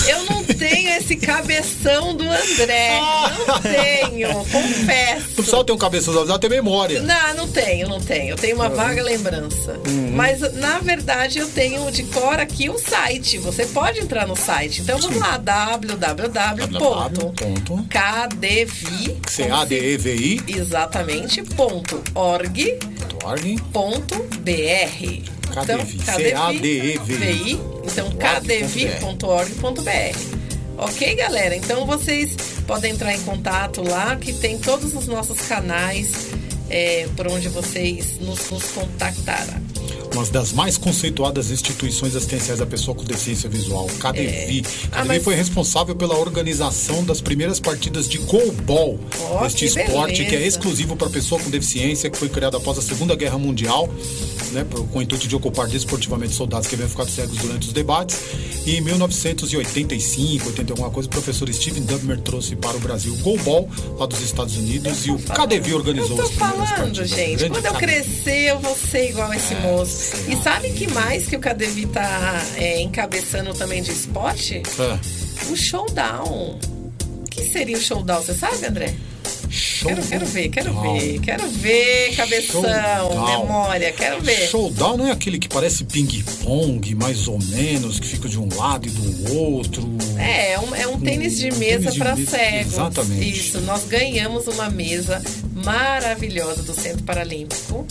Eu 0.08 0.24
não 0.24 0.44
tenho 0.44 0.90
esse 0.90 1.16
cabeção 1.16 2.14
do 2.14 2.24
André. 2.24 3.00
Não 3.46 3.60
tenho, 3.62 4.28
confesso. 4.46 5.26
O 5.32 5.34
pessoal 5.36 5.64
tem 5.64 5.74
um 5.74 5.78
cabeção 5.78 6.16
avisado, 6.16 6.38
tem 6.38 6.50
memória. 6.50 7.00
Não, 7.00 7.34
não 7.34 7.48
tenho, 7.48 7.88
não 7.88 8.00
tenho. 8.00 8.30
Eu 8.30 8.36
tenho 8.36 8.56
uma 8.56 8.68
vaga 8.68 9.02
lembrança. 9.02 9.78
Mas, 10.12 10.40
na 10.54 10.78
verdade, 10.78 11.38
eu 11.38 11.48
tenho 11.48 11.90
de 11.90 12.02
cor 12.04 12.38
aqui 12.38 12.68
o 12.68 12.78
site. 12.78 13.38
Você 13.38 13.66
pode 13.66 14.00
entrar 14.00 14.26
no 14.26 14.36
site. 14.36 14.82
Então, 14.82 14.98
vamos 14.98 15.18
lá, 15.18 15.36
www.kdvi. 15.38 16.30
C-A-D-E-V-I. 19.28 20.42
Exatamente, 20.48 21.42
ponto 21.42 22.02
org, 22.14 22.78
Org. 23.24 23.60
ponto 23.72 24.22
br. 24.40 25.22
Então, 25.50 25.86
C-A-D-E-V-I. 25.86 27.52
Então. 27.52 27.80
Ok, 30.78 31.14
galera? 31.14 31.54
Então 31.54 31.84
vocês 31.84 32.36
podem 32.66 32.92
entrar 32.92 33.14
em 33.14 33.20
contato 33.22 33.82
lá, 33.82 34.16
que 34.16 34.32
tem 34.32 34.58
todos 34.58 34.94
os 34.94 35.06
nossos 35.06 35.40
canais 35.42 36.28
é, 36.70 37.06
por 37.16 37.26
onde 37.28 37.48
vocês 37.48 38.18
nos, 38.18 38.48
nos 38.50 38.64
contactarão. 38.70 39.69
Uma 40.14 40.24
das 40.26 40.52
mais 40.52 40.76
conceituadas 40.76 41.50
instituições 41.50 42.14
assistenciais 42.16 42.60
à 42.60 42.66
pessoa 42.66 42.94
com 42.96 43.04
deficiência 43.04 43.48
visual, 43.48 43.86
KDV. 43.98 44.62
Ah, 44.92 44.98
KDV 45.02 45.04
mas- 45.08 45.22
foi 45.24 45.34
responsável 45.34 45.94
pela 45.94 46.16
organização 46.18 47.04
das 47.04 47.20
primeiras 47.20 47.60
partidas 47.60 48.08
de 48.08 48.18
goalball, 48.18 48.98
Ó, 49.20 49.46
este 49.46 49.58
que 49.68 49.80
esporte 49.80 50.14
que 50.16 50.22
é 50.22 50.30
beleza. 50.30 50.46
exclusivo 50.46 50.96
para 50.96 51.08
pessoa 51.10 51.40
com 51.40 51.48
deficiência, 51.50 52.10
que 52.10 52.18
foi 52.18 52.28
criado 52.28 52.56
após 52.56 52.78
a 52.78 52.82
Segunda 52.82 53.14
Guerra 53.14 53.38
Mundial, 53.38 53.88
né, 54.52 54.66
com 54.92 54.98
o 54.98 55.02
intuito 55.02 55.28
de 55.28 55.36
ocupar 55.36 55.68
desportivamente 55.68 56.34
soldados 56.34 56.66
que 56.66 56.74
haviam 56.74 56.88
ficado 56.88 57.08
cegos 57.10 57.36
durante 57.38 57.68
os 57.68 57.72
debates. 57.72 58.16
E 58.66 58.76
em 58.76 58.80
1985, 58.82 60.48
80 60.48 60.72
alguma 60.72 60.90
coisa, 60.90 61.08
o 61.08 61.10
professor 61.10 61.50
Steven 61.52 61.82
Dubmer 61.82 62.18
trouxe 62.20 62.56
para 62.56 62.76
o 62.76 62.80
Brasil 62.80 63.12
o 63.14 63.16
goalball 63.18 63.68
lá 63.98 64.06
dos 64.06 64.20
Estados 64.20 64.56
Unidos 64.56 65.06
e 65.06 65.10
o 65.10 65.18
KDV 65.18 65.72
organizou 65.74 66.16
Eu 66.18 66.24
as 66.24 66.30
tô 66.30 66.36
primeiras 66.36 66.68
falando, 66.70 66.76
partidas. 66.96 67.08
gente. 67.10 67.48
Quando 67.48 67.64
eu 67.66 67.74
crescer, 67.74 68.50
eu 68.50 68.58
vou 68.58 68.76
ser 68.76 69.10
igual 69.10 69.32
esse 69.32 69.54
moço. 69.56 69.99
E 70.28 70.36
sabe 70.42 70.70
que 70.70 70.86
mais 70.92 71.26
que 71.26 71.36
o 71.36 71.40
KDV 71.40 71.86
tá 71.86 72.42
é, 72.56 72.80
encabeçando 72.80 73.52
também 73.54 73.82
de 73.82 73.90
esporte? 73.90 74.62
É. 74.78 75.50
O 75.52 75.56
showdown. 75.56 76.58
O 77.24 77.30
que 77.30 77.44
seria 77.44 77.76
o 77.76 77.80
showdown? 77.80 78.22
Você 78.22 78.34
sabe, 78.34 78.66
André? 78.66 78.94
Quero, 79.82 80.02
quero 80.02 80.26
ver, 80.26 80.48
quero 80.50 80.80
ver. 80.80 81.20
Quero 81.20 81.48
ver, 81.48 82.14
cabeção, 82.14 82.62
Showdown. 82.62 83.40
memória. 83.40 83.92
Quero 83.92 84.20
ver. 84.22 84.48
Showdown 84.48 84.96
não 84.98 85.06
é 85.08 85.10
aquele 85.10 85.38
que 85.38 85.48
parece 85.48 85.82
ping-pong, 85.84 86.94
mais 86.94 87.26
ou 87.26 87.38
menos, 87.38 87.98
que 87.98 88.06
fica 88.06 88.28
de 88.28 88.38
um 88.38 88.48
lado 88.54 88.86
e 88.86 88.90
do 88.90 89.34
outro. 89.36 89.82
É, 90.18 90.52
é 90.52 90.60
um, 90.60 90.74
é 90.74 90.86
um 90.86 91.00
tênis 91.00 91.38
de 91.38 91.50
Um 91.50 91.56
mesa 91.56 91.90
de 91.90 91.98
para 91.98 92.14
cegos. 92.16 92.74
exatamente. 92.74 93.30
Isso, 93.30 93.60
nós 93.62 93.84
ganhamos 93.86 94.46
uma 94.46 94.70
mesa 94.70 95.20
maravilhosa 95.64 96.62
do 96.62 96.74
Centro 96.74 97.02
Paralímpico. 97.02 97.86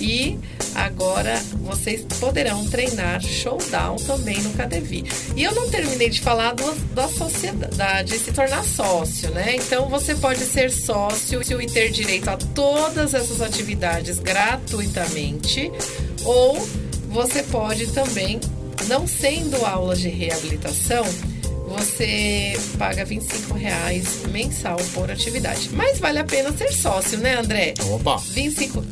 E 0.00 0.38
agora 0.74 1.36
vocês 1.62 2.02
poderão 2.18 2.66
treinar 2.66 3.22
showdown 3.22 3.96
também 3.96 4.40
no 4.40 4.50
KDV. 4.50 5.04
E 5.36 5.42
eu 5.42 5.54
não 5.54 5.68
terminei 5.70 6.08
de 6.08 6.20
falar 6.20 6.54
do, 6.54 6.72
da 6.94 7.06
sociedade, 7.06 8.12
de 8.12 8.18
se 8.18 8.32
tornar 8.32 8.64
sócio, 8.64 9.30
né? 9.30 9.56
Então 9.56 9.88
você 9.88 10.14
pode 10.14 10.40
ser 10.40 10.70
sócio 10.70 11.42
e 11.60 11.66
ter 11.66 11.90
direito 11.90 12.28
a 12.28 12.36
todas 12.36 13.12
essas 13.12 13.42
atividades 13.42 14.18
gratuitamente. 14.18 15.70
Ou 16.24 16.56
você 17.08 17.42
pode 17.42 17.88
também, 17.88 18.40
não 18.88 19.06
sendo 19.06 19.64
aulas 19.66 20.00
de 20.00 20.08
reabilitação, 20.08 21.04
você 21.66 22.52
paga 22.76 23.04
25 23.04 23.54
reais 23.54 24.22
mensal 24.30 24.76
por 24.92 25.10
atividade. 25.10 25.70
Mas 25.72 25.98
vale 25.98 26.18
a 26.18 26.24
pena 26.24 26.52
ser 26.52 26.72
sócio, 26.72 27.18
né, 27.18 27.38
André? 27.38 27.74
Opa! 27.92 28.16
25 28.16 28.84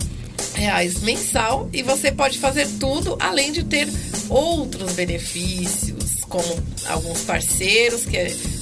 reais 0.58 1.00
mensal 1.00 1.68
e 1.72 1.82
você 1.82 2.10
pode 2.10 2.38
fazer 2.38 2.66
tudo 2.78 3.16
além 3.20 3.52
de 3.52 3.62
ter 3.64 3.88
outros 4.28 4.92
benefícios 4.92 6.16
como 6.28 6.62
alguns 6.86 7.22
parceiros 7.22 8.04
que 8.04 8.18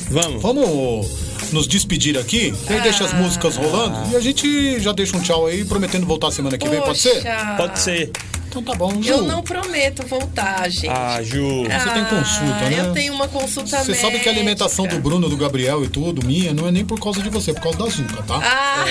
Vamos. 0.09 0.41
Vamos 0.41 1.28
nos 1.51 1.67
despedir 1.67 2.17
aqui. 2.17 2.53
Aí 2.67 2.81
deixa 2.81 3.05
as 3.05 3.13
músicas 3.13 3.55
rolando. 3.57 4.11
E 4.11 4.15
a 4.15 4.19
gente 4.19 4.79
já 4.79 4.91
deixa 4.91 5.15
um 5.17 5.21
tchau 5.21 5.45
aí, 5.47 5.63
prometendo 5.65 6.05
voltar 6.05 6.31
semana 6.31 6.57
que 6.57 6.67
vem. 6.67 6.81
Pode 6.81 6.99
ser? 6.99 7.15
Poxa, 7.15 7.53
Pode 7.57 7.79
ser. 7.79 8.11
Então 8.49 8.63
tá 8.63 8.73
bom, 8.73 8.99
Ju. 8.99 9.07
eu 9.11 9.21
não 9.21 9.43
prometo 9.43 10.03
voltar 10.07 10.67
gente 10.71 10.89
Ah, 10.89 11.21
Ju. 11.21 11.65
Você 11.65 11.89
tem 11.91 12.03
consulta, 12.05 12.65
Ah, 12.65 12.69
né? 12.71 12.79
eu 12.79 12.93
tenho 12.93 13.13
uma 13.13 13.27
consulta 13.27 13.77
Você 13.83 13.93
sabe 13.93 14.17
que 14.17 14.27
a 14.27 14.31
alimentação 14.31 14.85
do 14.85 14.93
médica. 14.95 15.03
Bruno, 15.07 15.29
do 15.29 15.37
Gabriel 15.37 15.83
e 15.83 15.87
tudo, 15.87 16.25
minha, 16.25 16.51
não 16.51 16.67
é 16.67 16.71
nem 16.71 16.83
por 16.83 16.99
causa 16.99 17.21
de 17.21 17.29
você, 17.29 17.51
é 17.51 17.53
por 17.53 17.61
causa 17.61 17.77
da 17.77 17.85
Zuca, 17.85 18.23
tá? 18.23 18.39
Ah, 18.43 18.85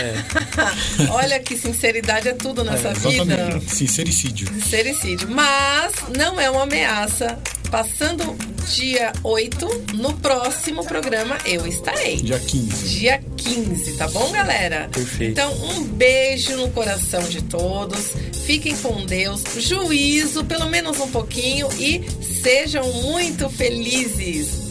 olha 1.11 1.41
que 1.41 1.57
sinceridade 1.57 2.29
é 2.29 2.35
tudo 2.35 2.63
nessa 2.63 2.95
vida. 2.95 3.09
Exatamente. 3.35 3.75
Sincericídio. 3.75 4.47
Sincericídio. 4.47 5.29
Mas 5.29 5.93
não 6.17 6.39
é 6.41 6.49
uma 6.49 6.63
ameaça. 6.63 7.37
Passando 7.71 8.37
dia 8.75 9.13
8, 9.23 9.95
no 9.95 10.15
próximo 10.15 10.85
programa 10.85 11.37
eu 11.45 11.67
estarei. 11.67 12.17
Dia 12.17 12.39
15. 12.39 12.89
Dia 12.89 13.23
15, 13.37 13.93
tá 13.95 14.09
bom, 14.09 14.31
galera? 14.31 14.89
Perfeito. 14.93 15.33
Então, 15.33 15.53
um 15.71 15.85
beijo 15.85 16.57
no 16.57 16.71
coração 16.71 17.23
de 17.25 17.43
todos. 17.43 18.13
Fiquem 18.45 18.75
com 18.77 19.05
Deus. 19.05 19.43
Juízo, 19.59 20.45
pelo 20.45 20.67
menos 20.67 20.99
um 20.99 21.11
pouquinho. 21.11 21.69
E 21.79 22.09
sejam 22.43 22.91
muito 23.03 23.51
felizes. 23.51 24.69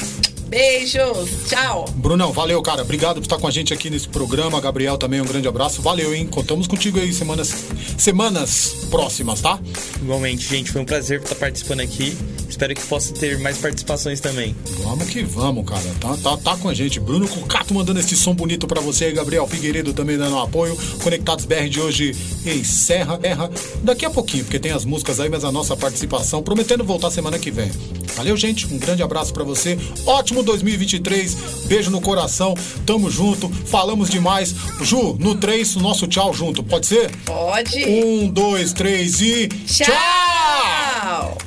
Beijos. 0.48 1.30
Tchau. 1.50 1.86
Brunão, 1.96 2.32
valeu, 2.32 2.62
cara. 2.62 2.82
Obrigado 2.82 3.16
por 3.16 3.24
estar 3.24 3.38
com 3.38 3.48
a 3.48 3.52
gente 3.52 3.74
aqui 3.74 3.90
nesse 3.90 4.08
programa. 4.08 4.60
Gabriel 4.62 4.98
também, 4.98 5.22
um 5.22 5.26
grande 5.26 5.48
abraço. 5.48 5.82
Valeu, 5.82 6.16
hein? 6.16 6.26
Contamos 6.26 6.68
contigo 6.68 7.00
aí 7.00 7.14
semanas, 7.14 7.54
semanas 7.98 8.88
próximas, 8.90 9.42
tá? 9.42 9.60
Igualmente, 10.02 10.48
gente, 10.48 10.72
foi 10.72 10.82
um 10.82 10.86
prazer 10.86 11.22
estar 11.22 11.36
participando 11.36 11.82
aqui. 11.82 12.18
Espero 12.50 12.74
que 12.74 12.82
possa 12.84 13.14
ter 13.14 13.38
mais 13.40 13.58
participações 13.58 14.20
também. 14.20 14.56
Vamos 14.84 15.10
que 15.10 15.24
vamos, 15.24 15.66
cara. 15.66 15.84
Tá, 16.00 16.18
tá, 16.18 16.38
tá 16.38 16.58
com 16.58 16.70
a 16.70 16.74
gente. 16.74 17.00
Bruno 17.00 17.28
Cucato 17.28 17.74
mandando 17.74 18.00
esse 18.00 18.16
som 18.16 18.34
bonito 18.34 18.68
pra 18.68 18.82
você 18.82 19.06
aí. 19.06 19.14
Gabriel 19.14 19.48
Figueiredo 19.48 19.94
também 19.94 20.18
dando 20.18 20.38
apoio. 20.38 20.78
Conectados 21.04 21.46
BR 21.46 21.68
de 21.70 21.80
hoje 21.80 22.16
encerra. 22.46 23.20
Erra 23.22 23.50
daqui 23.84 24.06
a 24.06 24.10
pouquinho, 24.10 24.44
porque 24.44 24.60
tem 24.60 24.72
as 24.72 24.86
músicas 24.86 25.20
aí, 25.20 25.30
mas 25.30 25.44
a 25.44 25.52
nossa 25.52 25.76
participação 25.76 26.42
prometendo 26.42 26.84
voltar 26.84 27.12
semana 27.12 27.38
que 27.38 27.52
vem. 27.52 27.72
Valeu, 28.16 28.36
gente. 28.36 28.66
Um 28.66 28.80
grande 28.80 29.04
abraço 29.04 29.32
pra 29.32 29.44
você. 29.44 29.78
Ótimo 30.06 30.42
2023. 30.42 31.36
Beijo 31.66 31.92
no 31.92 32.02
coração. 32.02 32.56
Tamo 32.86 33.12
junto. 33.12 33.48
Falamos 33.50 34.10
demais. 34.10 34.56
Ju, 34.82 35.16
no 35.20 35.36
3, 35.36 35.76
o 35.76 35.80
nosso 35.82 36.08
tchau 36.08 36.34
junto. 36.34 36.64
Pode 36.64 36.88
ser? 36.88 37.12
Pode. 37.26 37.86
Um, 37.86 38.28
dois, 38.30 38.74
três 38.74 39.22
e. 39.22 39.48
Tchau. 39.48 41.38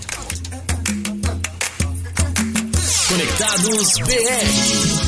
Conectados 3.11 3.99
BR. 4.07 5.00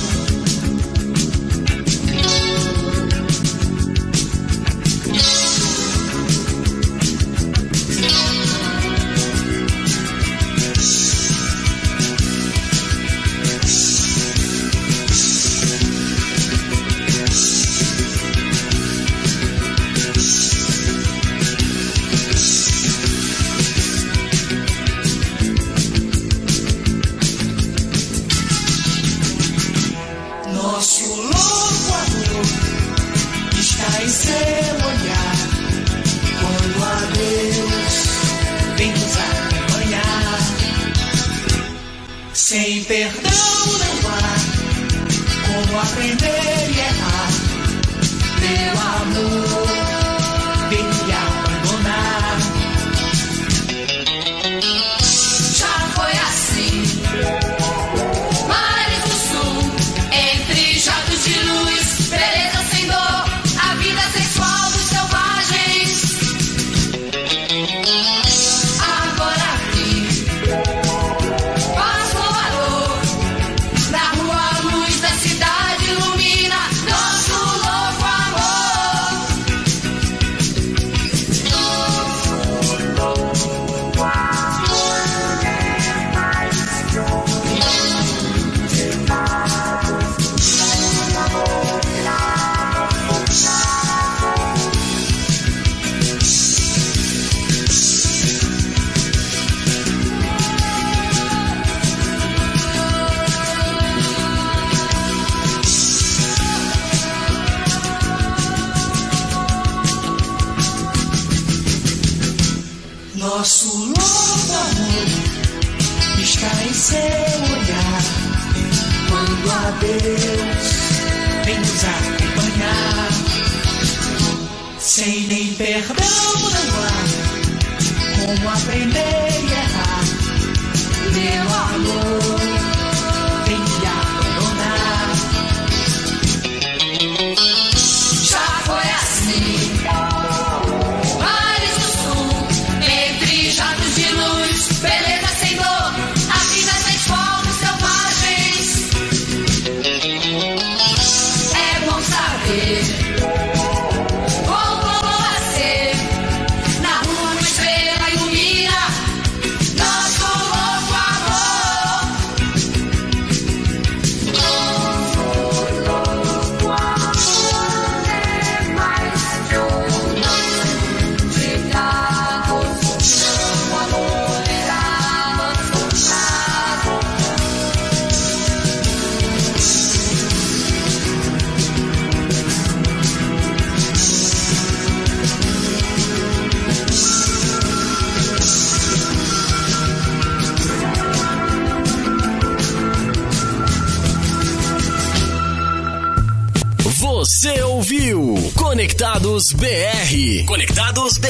Conectados 199.03 199.53
BR. 199.55 200.45
Conectados 200.47 201.19
BR. 201.19 201.27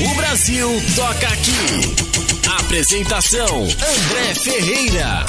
Brasil, 0.00 0.10
O 0.10 0.14
Brasil 0.14 0.82
toca 0.96 1.28
aqui. 1.28 2.56
Apresentação: 2.58 3.64
André 3.64 4.34
Ferreira. 4.42 5.26